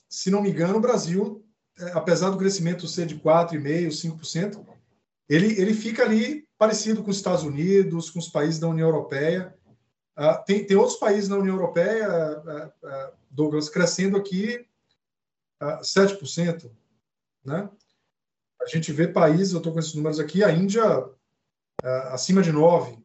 se 0.09 0.29
não 0.29 0.41
me 0.41 0.49
engano, 0.49 0.77
o 0.77 0.81
Brasil, 0.81 1.45
é, 1.79 1.91
apesar 1.93 2.29
do 2.31 2.37
crescimento 2.37 2.87
ser 2.87 3.05
de 3.05 3.17
4,5%, 3.17 4.17
5%, 4.19 4.65
ele, 5.29 5.59
ele 5.61 5.73
fica 5.73 6.03
ali 6.03 6.45
parecido 6.57 7.01
com 7.01 7.09
os 7.09 7.15
Estados 7.15 7.43
Unidos, 7.43 8.09
com 8.09 8.19
os 8.19 8.27
países 8.27 8.59
da 8.59 8.67
União 8.67 8.89
Europeia. 8.89 9.55
Uh, 10.21 10.45
tem, 10.45 10.63
tem 10.63 10.77
outros 10.77 10.99
países 10.99 11.27
na 11.27 11.37
União 11.37 11.55
Europeia, 11.55 12.07
uh, 12.07 12.67
uh, 12.67 13.13
Douglas, 13.31 13.69
crescendo 13.69 14.15
aqui 14.15 14.67
uh, 15.59 15.81
7%. 15.81 16.69
Né? 17.43 17.67
a 18.61 18.67
gente 18.67 18.91
vê 18.93 19.07
países, 19.07 19.51
eu 19.51 19.57
estou 19.57 19.73
com 19.73 19.79
esses 19.79 19.95
números 19.95 20.19
aqui, 20.19 20.43
a 20.43 20.51
Índia 20.51 20.83
acima 22.11 22.43
de 22.43 22.51
9, 22.51 22.99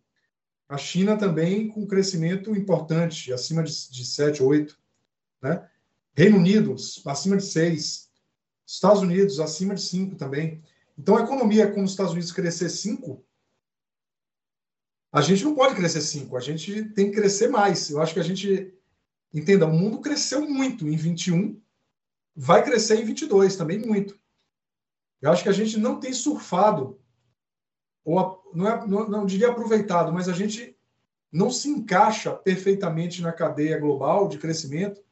a 0.69 0.77
China 0.77 1.17
também 1.17 1.69
com 1.69 1.87
crescimento 1.87 2.55
importante, 2.55 3.33
acima 3.33 3.63
de, 3.63 3.91
de 3.91 4.05
7, 4.05 4.43
8, 4.43 4.79
né? 5.41 5.67
Reino 6.15 6.37
Unido, 6.37 6.77
acima 7.07 7.39
de 7.39 7.45
6, 7.45 8.11
Estados 8.67 9.01
Unidos, 9.01 9.41
acima 9.41 9.75
de 9.75 9.81
5 9.81 10.17
também. 10.17 10.63
Então, 10.99 11.17
a 11.17 11.23
economia, 11.23 11.71
como 11.71 11.85
os 11.85 11.93
Estados 11.93 12.13
Unidos 12.13 12.33
crescer 12.33 12.69
5, 12.69 13.25
a 15.17 15.23
gente 15.23 15.45
não 15.45 15.55
pode 15.55 15.75
crescer 15.75 16.03
5, 16.03 16.37
a 16.37 16.41
gente 16.41 16.91
tem 16.91 17.11
que 17.11 17.17
crescer 17.17 17.49
mais. 17.49 17.89
Eu 17.89 18.03
acho 18.03 18.13
que 18.13 18.21
a 18.21 18.23
gente, 18.23 18.71
entenda, 19.33 19.65
o 19.65 19.73
mundo 19.73 19.99
cresceu 19.99 20.47
muito 20.47 20.87
em 20.87 20.95
21, 20.95 21.59
vai 22.37 22.63
crescer 22.63 23.01
em 23.01 23.05
22 23.07 23.57
também 23.57 23.79
muito. 23.79 24.21
Eu 25.23 25.33
acho 25.33 25.43
que 25.43 25.49
a 25.49 25.53
gente 25.53 25.79
não 25.79 25.99
tem 25.99 26.13
surfado, 26.13 27.01
ou 28.05 28.43
não, 28.55 28.69
é, 28.69 28.87
não, 28.87 29.09
não 29.09 29.25
diria 29.25 29.49
aproveitado, 29.49 30.13
mas 30.13 30.29
a 30.29 30.35
gente 30.35 30.77
não 31.33 31.51
se 31.51 31.71
encaixa 31.71 32.35
perfeitamente 32.35 33.23
na 33.23 33.33
cadeia 33.33 33.79
global 33.79 34.29
de 34.29 34.37
crescimento 34.37 35.03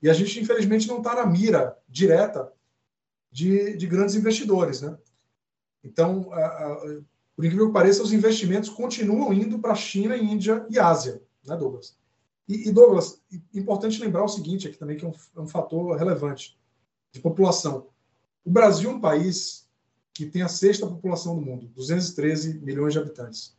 e 0.00 0.08
a 0.08 0.14
gente, 0.14 0.40
infelizmente, 0.40 0.88
não 0.88 0.96
está 0.96 1.14
na 1.14 1.26
mira 1.26 1.76
direta 1.86 2.50
de, 3.30 3.76
de, 3.76 3.86
grandes 3.86 4.14
investidores. 4.14 4.80
Né? 4.80 4.96
Então, 5.84 6.30
por 7.42 7.46
incrível 7.46 7.66
que 7.66 7.72
pareça, 7.72 8.04
os 8.04 8.12
investimentos 8.12 8.70
continuam 8.70 9.32
indo 9.32 9.58
para 9.58 9.72
a 9.72 9.74
China, 9.74 10.16
Índia 10.16 10.64
e 10.70 10.78
Ásia, 10.78 11.20
né, 11.44 11.56
Douglas? 11.56 11.98
E, 12.46 12.68
e, 12.68 12.72
Douglas, 12.72 13.20
importante 13.52 14.00
lembrar 14.00 14.22
o 14.22 14.28
seguinte 14.28 14.68
aqui 14.68 14.78
também, 14.78 14.96
que 14.96 15.04
é 15.04 15.08
um, 15.08 15.12
é 15.36 15.40
um 15.40 15.48
fator 15.48 15.96
relevante 15.96 16.56
de 17.10 17.18
população. 17.18 17.88
O 18.44 18.50
Brasil 18.50 18.90
é 18.90 18.94
um 18.94 19.00
país 19.00 19.68
que 20.14 20.24
tem 20.24 20.42
a 20.42 20.48
sexta 20.48 20.86
população 20.86 21.34
do 21.34 21.42
mundo, 21.42 21.66
213 21.74 22.60
milhões 22.60 22.92
de 22.92 23.00
habitantes. 23.00 23.56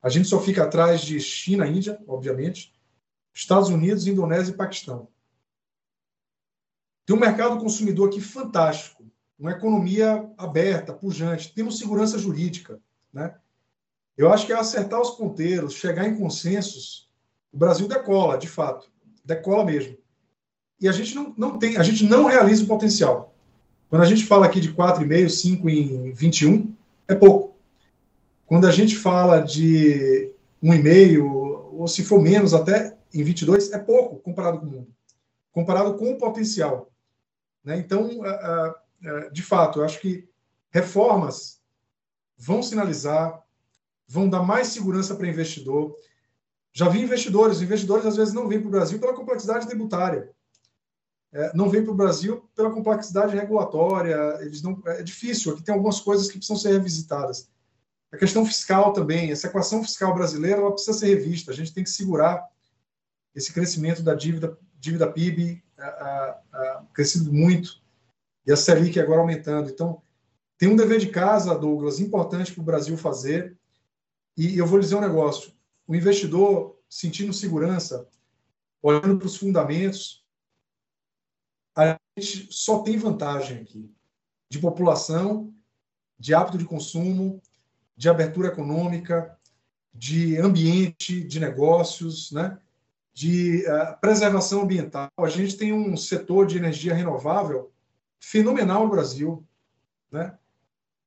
A 0.00 0.08
gente 0.08 0.26
só 0.26 0.40
fica 0.40 0.64
atrás 0.64 1.02
de 1.02 1.20
China, 1.20 1.66
Índia, 1.66 2.02
obviamente, 2.08 2.72
Estados 3.34 3.68
Unidos, 3.68 4.06
Indonésia 4.06 4.54
e 4.54 4.56
Paquistão. 4.56 5.06
Tem 7.04 7.14
um 7.14 7.20
mercado 7.20 7.60
consumidor 7.60 8.08
aqui 8.08 8.22
fantástico, 8.22 9.04
uma 9.38 9.50
economia 9.50 10.32
aberta, 10.38 10.94
pujante, 10.94 11.52
temos 11.52 11.78
segurança 11.78 12.16
jurídica. 12.16 12.80
Né? 13.12 13.34
Eu 14.16 14.32
acho 14.32 14.46
que 14.46 14.52
é 14.52 14.56
acertar 14.56 15.00
os 15.00 15.10
ponteiros, 15.10 15.74
chegar 15.74 16.06
em 16.06 16.16
consensos, 16.16 17.10
o 17.52 17.58
Brasil 17.58 17.86
decola, 17.86 18.38
de 18.38 18.48
fato, 18.48 18.90
decola 19.24 19.64
mesmo. 19.64 19.96
E 20.80 20.88
a 20.88 20.92
gente 20.92 21.14
não, 21.14 21.34
não 21.36 21.58
tem, 21.58 21.76
a 21.76 21.82
gente 21.82 22.04
não 22.04 22.24
realiza 22.24 22.64
o 22.64 22.68
potencial. 22.68 23.34
Quando 23.88 24.02
a 24.02 24.06
gente 24.06 24.24
fala 24.24 24.46
aqui 24.46 24.60
de 24.60 24.72
4,5, 24.72 25.28
5 25.28 25.70
em 25.70 26.12
21, 26.12 26.74
é 27.06 27.14
pouco. 27.14 27.56
Quando 28.46 28.66
a 28.66 28.70
gente 28.70 28.96
fala 28.96 29.40
de 29.40 30.32
1,5, 30.62 31.70
ou 31.72 31.86
se 31.86 32.04
for 32.04 32.20
menos 32.20 32.52
até 32.54 32.96
em 33.14 33.22
22, 33.22 33.72
é 33.72 33.78
pouco 33.78 34.16
comparado 34.16 34.58
com 34.58 34.66
o 34.66 34.70
mundo. 34.70 34.88
Comparado 35.52 35.94
com 35.94 36.10
o 36.10 36.18
potencial. 36.18 36.90
Né? 37.64 37.78
Então, 37.78 38.10
de 39.30 39.42
fato, 39.42 39.80
eu 39.80 39.84
acho 39.84 40.00
que 40.00 40.28
reformas 40.70 41.61
vão 42.42 42.60
sinalizar, 42.60 43.40
vão 44.08 44.28
dar 44.28 44.42
mais 44.42 44.66
segurança 44.68 45.14
para 45.14 45.28
investidor. 45.28 45.96
Já 46.72 46.88
vi 46.88 47.00
investidores, 47.00 47.60
investidores 47.60 48.04
às 48.04 48.16
vezes 48.16 48.34
não 48.34 48.48
vêm 48.48 48.58
para 48.58 48.66
o 48.66 48.70
Brasil 48.70 48.98
pela 48.98 49.14
complexidade 49.14 49.66
tributária. 49.66 50.28
É, 51.32 51.54
não 51.54 51.70
vêm 51.70 51.84
para 51.84 51.92
o 51.92 51.96
Brasil 51.96 52.50
pela 52.54 52.72
complexidade 52.72 53.36
regulatória, 53.36 54.16
eles 54.40 54.60
não, 54.60 54.82
é 54.86 55.02
difícil, 55.02 55.52
aqui 55.52 55.62
tem 55.62 55.72
algumas 55.72 56.00
coisas 56.00 56.26
que 56.26 56.36
precisam 56.36 56.56
ser 56.56 56.72
revisitadas. 56.72 57.48
A 58.10 58.18
questão 58.18 58.44
fiscal 58.44 58.92
também, 58.92 59.30
essa 59.30 59.46
equação 59.46 59.82
fiscal 59.82 60.12
brasileira 60.12 60.60
ela 60.60 60.72
precisa 60.72 60.98
ser 60.98 61.06
revista, 61.06 61.52
a 61.52 61.54
gente 61.54 61.72
tem 61.72 61.84
que 61.84 61.90
segurar 61.90 62.46
esse 63.34 63.52
crescimento 63.52 64.02
da 64.02 64.14
dívida, 64.14 64.58
dívida 64.78 65.10
PIB 65.10 65.62
a, 65.78 65.86
a, 65.86 66.40
a, 66.52 66.84
crescido 66.92 67.32
muito, 67.32 67.80
e 68.44 68.52
a 68.52 68.56
Selic 68.56 68.98
agora 69.00 69.20
aumentando. 69.20 69.70
Então, 69.70 70.02
tem 70.62 70.70
um 70.70 70.76
dever 70.76 71.00
de 71.00 71.08
casa, 71.08 71.58
Douglas, 71.58 71.98
importante 71.98 72.52
para 72.52 72.60
o 72.60 72.64
Brasil 72.64 72.96
fazer. 72.96 73.58
E 74.36 74.56
eu 74.56 74.64
vou 74.64 74.78
dizer 74.78 74.94
um 74.94 75.00
negócio: 75.00 75.52
o 75.88 75.92
investidor 75.96 76.78
sentindo 76.88 77.32
segurança, 77.32 78.08
olhando 78.80 79.18
para 79.18 79.26
os 79.26 79.36
fundamentos, 79.36 80.24
a 81.76 81.98
gente 82.16 82.46
só 82.52 82.80
tem 82.84 82.96
vantagem 82.96 83.58
aqui 83.58 83.92
de 84.48 84.60
população, 84.60 85.52
de 86.16 86.32
hábito 86.32 86.58
de 86.58 86.64
consumo, 86.64 87.42
de 87.96 88.08
abertura 88.08 88.46
econômica, 88.46 89.36
de 89.92 90.38
ambiente, 90.38 91.24
de 91.24 91.40
negócios, 91.40 92.30
né? 92.30 92.56
de 93.12 93.64
uh, 93.66 94.00
preservação 94.00 94.62
ambiental. 94.62 95.10
A 95.18 95.28
gente 95.28 95.56
tem 95.56 95.72
um 95.72 95.96
setor 95.96 96.46
de 96.46 96.56
energia 96.56 96.94
renovável 96.94 97.72
fenomenal 98.20 98.84
no 98.84 98.90
Brasil, 98.90 99.44
né? 100.08 100.38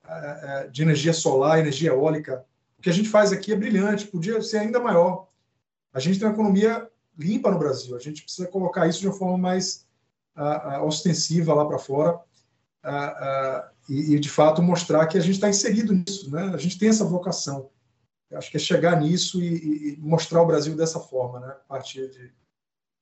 Uh, 0.08 0.68
uh, 0.68 0.72
de 0.72 0.82
energia 0.82 1.14
solar, 1.14 1.60
energia 1.60 1.90
eólica. 1.90 2.46
O 2.78 2.82
que 2.82 2.90
a 2.90 2.94
gente 2.94 3.10
faz 3.10 3.32
aqui 3.32 3.52
é 3.52 3.56
brilhante, 3.56 4.08
podia 4.08 4.42
ser 4.42 4.60
ainda 4.60 4.80
maior. 4.80 5.28
A 5.94 6.00
gente 6.00 6.20
tem 6.20 6.28
uma 6.28 6.34
economia 6.34 6.88
limpa 7.18 7.50
no 7.50 7.58
Brasil, 7.58 7.96
a 7.96 8.00
gente 8.00 8.24
precisa 8.24 8.48
colocar 8.48 8.88
isso 8.88 9.00
de 9.00 9.08
uma 9.08 9.18
forma 9.18 9.38
mais 9.38 9.86
ostensiva 10.84 11.54
lá 11.54 11.66
para 11.66 11.80
fora 11.80 12.20
e, 13.90 14.14
e, 14.16 14.20
de 14.20 14.30
fato, 14.30 14.62
mostrar 14.62 15.08
que 15.08 15.18
a 15.18 15.22
gente 15.22 15.36
está 15.36 15.48
inserido 15.48 15.94
nisso, 15.94 16.30
né? 16.30 16.52
a 16.54 16.58
gente 16.58 16.78
tem 16.78 16.90
essa 16.90 17.06
vocação 17.06 17.70
acho 18.34 18.52
que 18.52 18.58
é 18.58 18.60
chegar 18.60 19.00
nisso 19.00 19.42
e, 19.42 19.94
e, 19.94 19.98
mostrar 20.00 20.42
o 20.42 20.46
Brasil 20.46 20.76
dessa 20.76 21.00
forma, 21.00 21.40
né? 21.40 21.48
a 21.48 21.68
partir 21.68 22.10
de, 22.10 22.32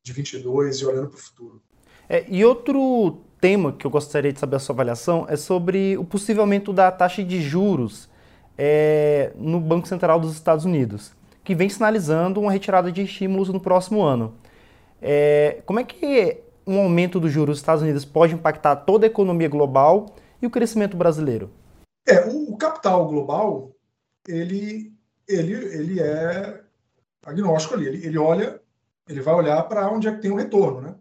de 0.03 0.13
22 0.13 0.79
e 0.79 0.85
olhando 0.85 1.09
para 1.09 1.17
o 1.17 1.21
futuro. 1.21 1.61
É, 2.09 2.25
e 2.29 2.43
outro 2.43 3.21
tema 3.43 3.73
que 3.73 3.85
eu 3.85 3.91
gostaria 3.91 4.31
de 4.31 4.39
saber 4.39 4.55
a 4.55 4.59
sua 4.59 4.73
avaliação 4.73 5.25
é 5.27 5.35
sobre 5.35 5.97
o 5.97 6.05
possível 6.05 6.43
aumento 6.43 6.71
da 6.71 6.89
taxa 6.89 7.21
de 7.21 7.41
juros 7.41 8.09
é, 8.57 9.33
no 9.35 9.59
Banco 9.59 9.85
Central 9.85 10.17
dos 10.17 10.31
Estados 10.31 10.63
Unidos, 10.63 11.11
que 11.43 11.53
vem 11.53 11.67
sinalizando 11.67 12.39
uma 12.39 12.53
retirada 12.53 12.89
de 12.89 13.01
estímulos 13.01 13.49
no 13.49 13.59
próximo 13.59 14.01
ano. 14.01 14.33
É, 15.01 15.61
como 15.65 15.77
é 15.77 15.83
que 15.83 16.39
um 16.65 16.79
aumento 16.79 17.19
dos 17.19 17.33
juros 17.33 17.55
dos 17.55 17.59
Estados 17.59 17.83
Unidos 17.83 18.05
pode 18.05 18.33
impactar 18.33 18.77
toda 18.77 19.05
a 19.05 19.07
economia 19.07 19.49
global 19.49 20.15
e 20.41 20.47
o 20.47 20.49
crescimento 20.49 20.95
brasileiro? 20.95 21.51
É, 22.07 22.21
o, 22.25 22.55
capital 22.55 23.05
global 23.09 23.75
ele 24.25 24.93
ele, 25.27 25.53
ele 25.53 25.99
é 25.99 26.61
agnóstico 27.25 27.73
ali. 27.73 27.87
Ele, 27.87 28.07
ele 28.07 28.17
olha, 28.17 28.61
ele 29.09 29.19
vai 29.19 29.33
olhar 29.33 29.61
para 29.63 29.91
onde 29.91 30.07
é 30.07 30.13
que 30.13 30.21
tem 30.21 30.31
o 30.31 30.37
retorno, 30.37 30.79
né? 30.79 30.95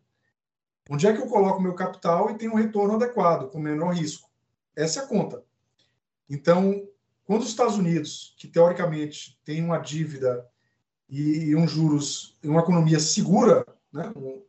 Onde 0.93 1.07
é 1.07 1.13
que 1.15 1.23
eu 1.23 1.27
coloco 1.27 1.63
meu 1.63 1.73
capital 1.73 2.31
e 2.31 2.35
tem 2.35 2.51
um 2.51 2.55
retorno 2.55 2.97
adequado, 2.97 3.49
com 3.49 3.59
menor 3.59 3.95
risco? 3.95 4.29
Essa 4.77 5.01
é 5.01 5.03
a 5.05 5.07
conta. 5.07 5.43
Então, 6.29 6.87
quando 7.25 7.41
os 7.41 7.49
Estados 7.49 7.79
Unidos, 7.79 8.35
que 8.37 8.47
teoricamente 8.47 9.41
tem 9.43 9.65
uma 9.65 9.79
dívida 9.79 10.47
e, 11.09 11.57
um 11.57 11.67
juros, 11.67 12.39
uma 12.45 12.61
economia 12.61 13.01
segura, 13.01 13.65
né? 13.91 14.13
Um, 14.15 14.43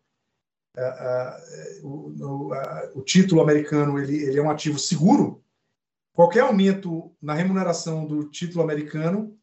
a, 0.75 0.81
a, 0.81 1.39
o, 1.81 2.53
a, 2.53 2.91
o, 2.93 3.01
título 3.01 3.41
americano 3.41 3.97
ele, 3.97 4.17
ele 4.23 4.37
é 4.37 4.43
um 4.43 4.51
ativo 4.51 4.77
seguro. 4.77 5.41
Qualquer 6.11 6.41
aumento 6.41 7.15
na 7.21 7.33
remuneração 7.33 8.05
do 8.05 8.29
título 8.29 8.65
americano 8.65 9.33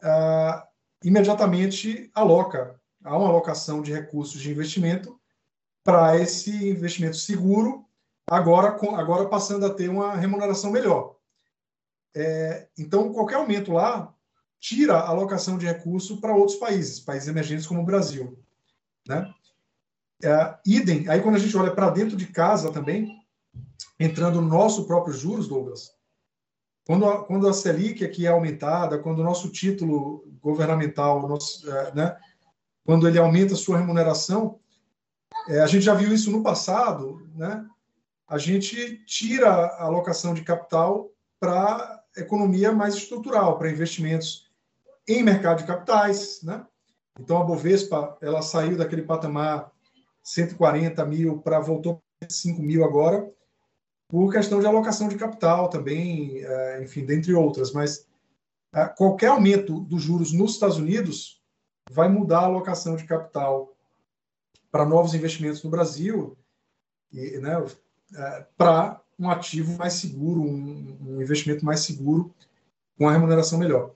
ah, 0.00 0.64
imediatamente 1.02 2.08
aloca, 2.14 2.80
há 3.02 3.18
uma 3.18 3.28
alocação 3.30 3.82
de 3.82 3.92
recursos 3.92 4.40
de 4.40 4.48
investimento 4.48 5.15
para 5.86 6.18
esse 6.20 6.68
investimento 6.68 7.16
seguro, 7.16 7.86
agora, 8.28 8.76
agora 8.98 9.28
passando 9.28 9.64
a 9.64 9.72
ter 9.72 9.88
uma 9.88 10.16
remuneração 10.16 10.72
melhor. 10.72 11.14
É, 12.12 12.66
então, 12.76 13.12
qualquer 13.12 13.36
aumento 13.36 13.72
lá 13.72 14.12
tira 14.58 14.94
a 14.94 15.08
alocação 15.08 15.56
de 15.56 15.64
recursos 15.64 16.18
para 16.18 16.34
outros 16.34 16.58
países, 16.58 16.98
países 16.98 17.28
emergentes 17.28 17.68
como 17.68 17.82
o 17.82 17.84
Brasil. 17.84 18.36
Né? 19.06 19.32
É, 20.24 20.58
idem, 20.66 21.08
aí 21.08 21.20
quando 21.20 21.36
a 21.36 21.38
gente 21.38 21.56
olha 21.56 21.72
para 21.72 21.90
dentro 21.90 22.16
de 22.16 22.26
casa 22.26 22.72
também, 22.72 23.22
entrando 24.00 24.40
no 24.40 24.48
nosso 24.48 24.88
próprio 24.88 25.14
juros, 25.14 25.46
Douglas, 25.46 25.92
quando 26.84 27.08
a, 27.08 27.24
quando 27.24 27.46
a 27.46 27.52
Selic 27.52 28.04
aqui 28.04 28.26
é 28.26 28.30
aumentada, 28.30 28.98
quando 28.98 29.20
o 29.20 29.24
nosso 29.24 29.50
título 29.50 30.26
governamental, 30.40 31.28
nosso, 31.28 31.70
é, 31.70 31.94
né, 31.94 32.16
quando 32.84 33.06
ele 33.06 33.18
aumenta 33.18 33.54
a 33.54 33.56
sua 33.56 33.78
remuneração, 33.78 34.58
é, 35.48 35.60
a 35.60 35.66
gente 35.66 35.84
já 35.84 35.94
viu 35.94 36.12
isso 36.12 36.30
no 36.30 36.42
passado, 36.42 37.28
né? 37.34 37.64
A 38.28 38.38
gente 38.38 39.04
tira 39.04 39.48
a 39.48 39.84
alocação 39.84 40.34
de 40.34 40.42
capital 40.42 41.10
para 41.38 42.02
economia 42.16 42.72
mais 42.72 42.94
estrutural, 42.94 43.58
para 43.58 43.70
investimentos 43.70 44.50
em 45.06 45.22
mercado 45.22 45.58
de 45.58 45.66
capitais, 45.66 46.42
né? 46.42 46.66
Então 47.18 47.40
a 47.40 47.44
Bovespa 47.44 48.16
ela 48.20 48.42
saiu 48.42 48.76
daquele 48.76 49.02
patamar 49.02 49.70
140 50.22 51.04
mil 51.06 51.38
para 51.38 51.60
voltou 51.60 52.02
para 52.18 52.28
5 52.28 52.60
mil 52.60 52.84
agora 52.84 53.30
por 54.08 54.32
questão 54.32 54.60
de 54.60 54.66
alocação 54.66 55.08
de 55.08 55.16
capital 55.16 55.68
também, 55.68 56.42
é, 56.42 56.82
enfim, 56.82 57.04
dentre 57.04 57.34
outras. 57.34 57.72
Mas 57.72 58.06
é, 58.74 58.86
qualquer 58.86 59.28
aumento 59.28 59.80
dos 59.80 60.02
juros 60.02 60.32
nos 60.32 60.52
Estados 60.52 60.78
Unidos 60.78 61.40
vai 61.90 62.08
mudar 62.08 62.40
a 62.40 62.46
alocação 62.46 62.96
de 62.96 63.04
capital 63.04 63.75
para 64.76 64.84
novos 64.84 65.14
investimentos 65.14 65.62
no 65.62 65.70
Brasil 65.70 66.36
e, 67.10 67.38
né, 67.38 67.64
é, 68.14 68.46
para 68.58 69.00
um 69.18 69.30
ativo 69.30 69.74
mais 69.78 69.94
seguro, 69.94 70.42
um, 70.42 70.98
um, 71.00 71.22
investimento 71.22 71.64
mais 71.64 71.80
seguro, 71.80 72.34
com 72.98 73.08
a 73.08 73.12
remuneração 73.12 73.58
melhor. 73.58 73.94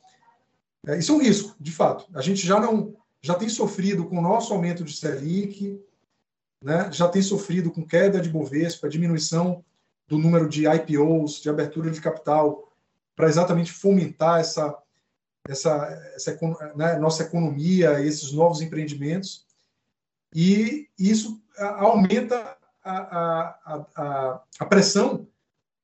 É, 0.86 0.98
isso 0.98 1.12
é 1.12 1.14
um 1.16 1.20
risco, 1.20 1.54
de 1.60 1.70
fato. 1.70 2.06
A 2.14 2.22
gente 2.22 2.46
já 2.46 2.58
não 2.58 2.96
já 3.22 3.34
tem 3.34 3.50
sofrido 3.50 4.06
com 4.06 4.16
o 4.16 4.22
nosso 4.22 4.54
aumento 4.54 4.82
de 4.82 4.96
Selic, 4.96 5.78
né, 6.64 6.90
já 6.90 7.06
tem 7.06 7.20
sofrido 7.20 7.70
com 7.70 7.86
queda 7.86 8.18
de 8.18 8.30
Bovespa, 8.30 8.88
diminuição 8.88 9.62
do 10.08 10.16
número 10.16 10.48
de 10.48 10.66
IPOs, 10.66 11.42
de 11.42 11.50
abertura 11.50 11.90
de 11.90 12.00
capital, 12.00 12.72
para 13.14 13.28
exatamente 13.28 13.70
fomentar 13.70 14.40
essa, 14.40 14.74
essa, 15.46 16.12
essa 16.14 16.38
né, 16.74 16.98
nossa 16.98 17.24
economia 17.24 18.00
esses 18.00 18.32
novos 18.32 18.62
empreendimentos. 18.62 19.49
E 20.34 20.88
isso 20.98 21.42
aumenta 21.58 22.56
a, 22.82 22.92
a, 22.92 23.84
a, 23.96 24.42
a 24.60 24.64
pressão 24.66 25.26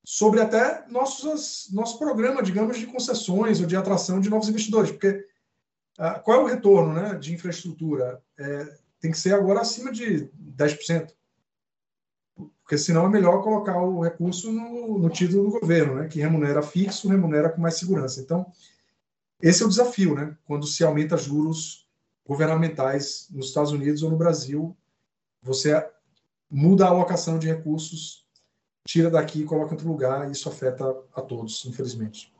sobre 0.05 0.41
até 0.41 0.87
nossos, 0.89 1.69
nosso 1.73 1.99
programa, 1.99 2.41
digamos, 2.41 2.79
de 2.79 2.87
concessões 2.87 3.61
ou 3.61 3.67
de 3.67 3.77
atração 3.77 4.21
de 4.21 4.31
novos 4.31 4.49
investidores, 4.49 4.93
porque 4.93 5.27
uh, 5.99 6.23
qual 6.23 6.41
é 6.41 6.43
o 6.45 6.47
retorno 6.47 6.93
né, 6.93 7.15
de 7.17 7.35
infraestrutura? 7.35 8.23
É, 8.39 8.79
tem 9.01 9.11
que 9.11 9.19
ser 9.19 9.35
agora 9.35 9.61
acima 9.61 9.91
de 9.91 10.31
10%, 10.57 11.13
porque 12.63 12.79
senão 12.79 13.07
é 13.07 13.09
melhor 13.09 13.43
colocar 13.43 13.83
o 13.83 14.01
recurso 14.01 14.53
no, 14.53 14.97
no 14.97 15.11
título 15.11 15.51
do 15.51 15.61
governo, 15.61 15.97
né, 15.97 16.07
que 16.07 16.21
remunera 16.21 16.63
fixo, 16.63 17.09
remunera 17.09 17.51
com 17.51 17.61
mais 17.61 17.75
segurança. 17.75 18.21
Então, 18.21 18.47
esse 19.43 19.65
é 19.65 19.67
o 19.67 19.69
desafio, 19.69 20.15
né, 20.15 20.37
quando 20.47 20.69
se 20.69 20.85
aumenta 20.85 21.17
juros 21.17 21.86
governamentais 22.27 23.29
nos 23.31 23.49
Estados 23.49 23.73
Unidos 23.73 24.03
ou 24.03 24.11
no 24.11 24.17
Brasil, 24.17 24.77
você 25.43 25.85
muda 26.51 26.87
a 26.87 26.89
alocação 26.89 27.39
de 27.39 27.47
recursos, 27.47 28.27
tira 28.87 29.11
daqui 29.11 29.41
e 29.41 29.45
coloca 29.45 29.71
em 29.71 29.73
outro 29.73 29.89
lugar, 29.89 30.29
e 30.29 30.33
isso 30.33 30.49
afeta 30.49 30.85
a 31.15 31.21
todos, 31.21 31.65
infelizmente. 31.65 32.33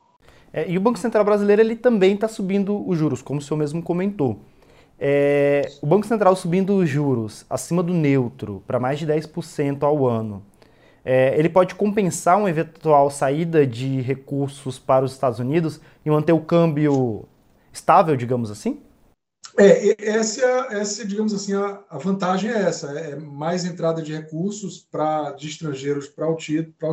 É, 0.51 0.69
e 0.69 0.77
o 0.77 0.81
Banco 0.81 0.97
Central 0.97 1.23
brasileiro 1.25 1.61
ele 1.61 1.75
também 1.75 2.15
está 2.15 2.27
subindo 2.27 2.87
os 2.87 2.97
juros, 2.97 3.21
como 3.21 3.39
o 3.39 3.41
senhor 3.43 3.57
mesmo 3.57 3.81
comentou. 3.81 4.39
É, 4.99 5.69
o 5.81 5.85
Banco 5.85 6.07
Central 6.07 6.35
subindo 6.35 6.75
os 6.77 6.89
juros 6.89 7.45
acima 7.49 7.83
do 7.83 7.93
neutro 7.93 8.63
para 8.65 8.79
mais 8.79 8.97
de 8.97 9.05
10% 9.05 9.83
ao 9.83 10.07
ano. 10.07 10.43
É, 11.05 11.37
ele 11.37 11.47
pode 11.47 11.75
compensar 11.75 12.37
uma 12.37 12.49
eventual 12.49 13.09
saída 13.09 13.65
de 13.65 14.01
recursos 14.01 14.79
para 14.79 15.05
os 15.05 15.13
Estados 15.13 15.39
Unidos 15.39 15.79
e 16.05 16.09
manter 16.09 16.33
o 16.33 16.41
câmbio 16.41 17.25
estável, 17.71 18.15
digamos 18.15 18.49
assim? 18.49 18.81
É, 19.59 20.07
essa, 20.07 20.45
essa 20.69 21.03
digamos 21.03 21.33
assim, 21.33 21.53
a, 21.53 21.83
a 21.89 21.97
vantagem 21.97 22.51
é 22.51 22.61
essa, 22.61 22.91
é 22.91 23.15
mais 23.15 23.65
entrada 23.65 24.03
de 24.03 24.13
recursos 24.13 24.79
para 24.79 25.31
de 25.31 25.47
estrangeiros 25.47 26.07
para 26.07 26.29
os 26.29 26.43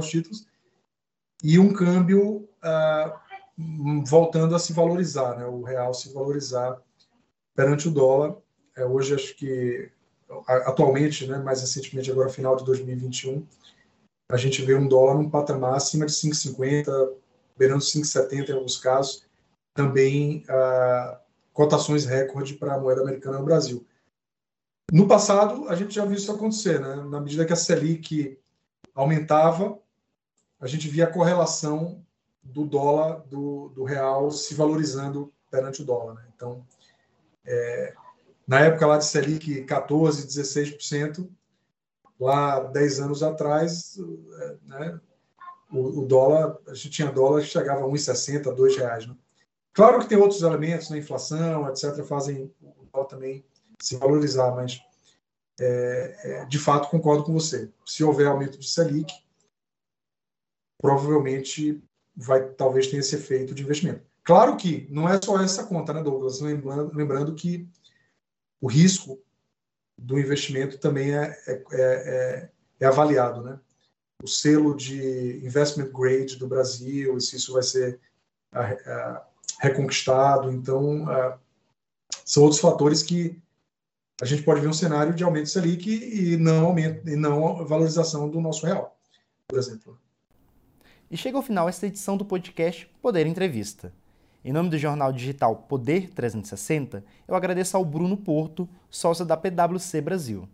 títulos 0.08 0.46
e 1.42 1.58
um 1.58 1.74
câmbio 1.74 2.48
uh, 2.64 4.04
voltando 4.06 4.54
a 4.54 4.58
se 4.58 4.72
valorizar, 4.72 5.36
né, 5.36 5.44
o 5.44 5.62
real 5.62 5.92
se 5.92 6.12
valorizar 6.12 6.80
perante 7.54 7.86
o 7.86 7.90
dólar. 7.90 8.36
É, 8.74 8.84
hoje 8.84 9.14
acho 9.14 9.36
que 9.36 9.90
atualmente, 10.46 11.26
né, 11.26 11.38
mais 11.38 11.60
recentemente 11.60 12.10
agora 12.10 12.30
final 12.30 12.56
de 12.56 12.64
2021, 12.64 13.46
a 14.30 14.36
gente 14.38 14.62
vê 14.62 14.74
um 14.74 14.88
dólar 14.88 15.14
num 15.14 15.28
patamar 15.28 15.74
acima 15.74 16.06
de 16.06 16.12
5,50, 16.12 17.12
beirando 17.58 17.84
5,70 17.84 18.48
em 18.48 18.52
alguns 18.52 18.78
casos, 18.78 19.26
também 19.74 20.44
uh, 20.48 21.23
cotações 21.54 22.04
recorde 22.04 22.54
para 22.54 22.74
a 22.74 22.78
moeda 22.78 23.00
americana 23.00 23.38
no 23.38 23.44
Brasil. 23.44 23.86
No 24.92 25.08
passado, 25.08 25.68
a 25.68 25.74
gente 25.74 25.94
já 25.94 26.04
viu 26.04 26.16
isso 26.16 26.30
acontecer, 26.30 26.78
né? 26.78 26.96
Na 26.96 27.20
medida 27.20 27.46
que 27.46 27.52
a 27.52 27.56
Selic 27.56 28.38
aumentava, 28.94 29.78
a 30.60 30.66
gente 30.66 30.88
via 30.88 31.04
a 31.04 31.10
correlação 31.10 32.04
do 32.42 32.66
dólar, 32.66 33.22
do, 33.26 33.70
do 33.70 33.84
real 33.84 34.30
se 34.30 34.54
valorizando 34.54 35.32
perante 35.50 35.80
o 35.80 35.84
dólar. 35.84 36.14
Né? 36.14 36.26
Então, 36.34 36.66
é, 37.46 37.94
na 38.46 38.60
época 38.60 38.86
lá 38.86 38.98
de 38.98 39.06
Selic 39.06 39.64
14, 39.64 40.26
16%, 40.26 41.28
lá 42.20 42.60
10 42.60 43.00
anos 43.00 43.22
atrás, 43.22 43.98
é, 44.40 44.56
né, 44.66 45.00
o, 45.72 46.02
o, 46.02 46.06
dólar, 46.06 46.58
a 46.66 46.74
gente 46.74 46.90
tinha 46.90 47.10
dólar 47.10 47.40
que 47.40 47.48
chegava 47.48 47.84
a 47.84 47.88
1,60, 47.88 48.54
R$ 48.54 48.76
reais. 48.76 49.06
Né? 49.06 49.16
Claro 49.74 49.98
que 49.98 50.08
tem 50.08 50.16
outros 50.16 50.40
elementos, 50.40 50.88
né, 50.88 50.98
inflação, 50.98 51.68
etc., 51.68 52.02
fazem 52.04 52.54
o 52.62 52.86
dólar 52.92 53.08
também 53.08 53.44
se 53.80 53.96
valorizar, 53.96 54.54
mas 54.54 54.80
é, 55.60 56.16
é, 56.22 56.44
de 56.46 56.58
fato 56.58 56.88
concordo 56.88 57.24
com 57.24 57.32
você. 57.32 57.70
Se 57.84 58.02
houver 58.04 58.28
aumento 58.28 58.56
de 58.56 58.68
Selic, 58.70 59.12
provavelmente 60.80 61.82
vai 62.16 62.48
talvez 62.50 62.86
tenha 62.86 63.00
esse 63.00 63.16
efeito 63.16 63.54
de 63.54 63.62
investimento. 63.62 64.02
Claro 64.22 64.56
que 64.56 64.86
não 64.90 65.08
é 65.08 65.20
só 65.22 65.40
essa 65.42 65.64
conta, 65.64 65.92
né, 65.92 66.02
Douglas? 66.02 66.40
Lembrando, 66.40 66.96
lembrando 66.96 67.34
que 67.34 67.68
o 68.60 68.68
risco 68.68 69.20
do 69.98 70.18
investimento 70.18 70.78
também 70.78 71.14
é, 71.16 71.36
é, 71.46 71.52
é, 71.52 71.64
é, 71.72 72.50
é 72.80 72.86
avaliado, 72.86 73.42
né? 73.42 73.60
O 74.22 74.28
selo 74.28 74.74
de 74.74 75.44
investment 75.44 75.90
grade 75.90 76.36
do 76.36 76.46
Brasil, 76.46 77.20
se 77.20 77.36
isso 77.36 77.52
vai 77.52 77.62
ser 77.62 78.00
a, 78.52 78.62
a, 78.62 79.26
reconquistado. 79.64 80.52
Então, 80.52 81.04
uh, 81.04 81.34
são 82.24 82.42
outros 82.42 82.60
fatores 82.60 83.02
que 83.02 83.40
a 84.20 84.24
gente 84.24 84.42
pode 84.42 84.60
ver 84.60 84.68
um 84.68 84.72
cenário 84.72 85.12
de 85.12 85.24
aumento 85.24 85.48
Selic 85.48 85.88
e 85.88 86.36
não 86.36 86.66
aumento 86.66 87.08
e 87.08 87.16
não 87.16 87.64
valorização 87.66 88.28
do 88.28 88.40
nosso 88.40 88.64
real, 88.64 88.96
por 89.48 89.58
exemplo. 89.58 89.98
E 91.10 91.16
chega 91.16 91.36
ao 91.36 91.42
final 91.42 91.68
esta 91.68 91.86
edição 91.86 92.16
do 92.16 92.24
podcast 92.24 92.88
Poder 93.02 93.26
Entrevista. 93.26 93.92
Em 94.44 94.52
nome 94.52 94.68
do 94.68 94.78
jornal 94.78 95.12
digital 95.12 95.56
Poder 95.56 96.10
360, 96.10 97.04
eu 97.26 97.34
agradeço 97.34 97.76
ao 97.76 97.84
Bruno 97.84 98.16
Porto, 98.16 98.68
sócio 98.90 99.24
da 99.24 99.36
PwC 99.36 100.00
Brasil. 100.00 100.48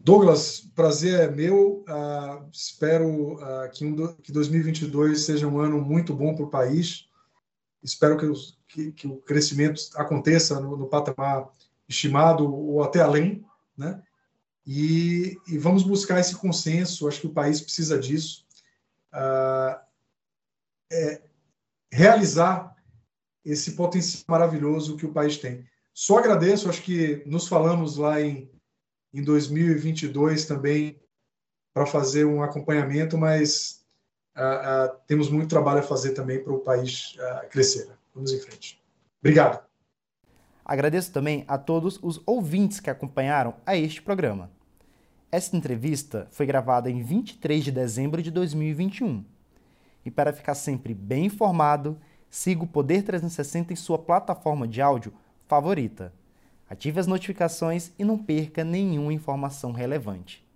Douglas, 0.00 0.60
prazer 0.76 1.20
é 1.20 1.30
meu. 1.30 1.84
Uh, 1.88 2.48
espero 2.52 3.34
uh, 3.34 3.70
que, 3.72 3.84
um, 3.84 4.14
que 4.22 4.30
2022 4.30 5.22
seja 5.22 5.48
um 5.48 5.58
ano 5.58 5.80
muito 5.80 6.14
bom 6.14 6.34
para 6.34 6.44
o 6.44 6.50
país 6.50 7.08
espero 7.82 8.16
que, 8.16 8.26
os, 8.26 8.58
que, 8.68 8.92
que, 8.92 9.06
o 9.06 9.16
crescimento 9.18 9.80
aconteça 9.94 10.60
no, 10.60 10.76
no, 10.76 10.86
patamar 10.86 11.48
estimado 11.88 12.52
ou 12.52 12.82
até 12.82 13.00
além, 13.00 13.44
né? 13.76 14.02
E, 14.66 15.38
e, 15.46 15.56
vamos 15.56 15.82
buscar 15.82 16.20
esse 16.20 16.36
consenso. 16.36 17.08
Acho 17.08 17.22
que 17.22 17.26
o 17.26 17.32
país 17.32 17.60
precisa 17.60 17.98
disso. 17.98 18.44
Uh, 19.14 19.80
é, 20.92 21.22
realizar 21.90 22.76
esse 23.44 23.72
potencial 23.72 24.24
maravilhoso 24.28 24.96
que 24.96 25.06
o 25.06 25.12
país 25.12 25.38
tem. 25.38 25.66
Só 25.94 26.18
agradeço. 26.18 26.68
Acho 26.68 26.82
que 26.82 27.22
nos 27.24 27.48
falamos 27.48 27.96
lá 27.96 28.20
em, 28.20 28.50
em 29.12 29.22
2022 29.22 30.44
também 30.44 31.00
para 31.72 31.86
fazer 31.86 32.26
um 32.26 32.42
acompanhamento, 32.42 33.16
mas 33.16 33.77
uh, 34.38 34.96
temos 35.06 35.28
muito 35.28 35.48
trabalho 35.48 35.80
a 35.80 35.82
fazer 35.82 36.12
também 36.12 36.42
para 36.42 36.52
o 36.52 36.60
país 36.60 37.16
crescer. 37.50 37.88
Vamos 38.14 38.32
em 38.32 38.40
frente. 38.40 38.80
Obrigado. 39.20 39.62
Agradeço 40.64 41.12
também 41.12 41.44
a 41.48 41.56
todos 41.56 41.98
os 42.02 42.20
ouvintes 42.26 42.78
que 42.78 42.90
acompanharam 42.90 43.54
a 43.64 43.76
este 43.76 44.02
programa. 44.02 44.50
Esta 45.30 45.56
entrevista 45.56 46.26
foi 46.30 46.46
gravada 46.46 46.90
em 46.90 47.02
23 47.02 47.64
de 47.64 47.70
dezembro 47.70 48.22
de 48.22 48.30
2021. 48.30 49.24
E 50.04 50.10
para 50.10 50.32
ficar 50.32 50.54
sempre 50.54 50.94
bem 50.94 51.26
informado, 51.26 51.98
siga 52.30 52.64
o 52.64 52.66
Poder 52.66 53.02
360 53.02 53.72
em 53.72 53.76
sua 53.76 53.98
plataforma 53.98 54.66
de 54.66 54.80
áudio 54.80 55.12
favorita. 55.46 56.12
Ative 56.68 57.00
as 57.00 57.06
notificações 57.06 57.90
e 57.98 58.04
não 58.04 58.18
perca 58.18 58.62
nenhuma 58.62 59.12
informação 59.12 59.72
relevante. 59.72 60.46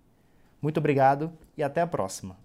Muito 0.61 0.77
obrigado 0.77 1.31
e 1.57 1.63
até 1.63 1.81
a 1.81 1.87
próxima. 1.87 2.42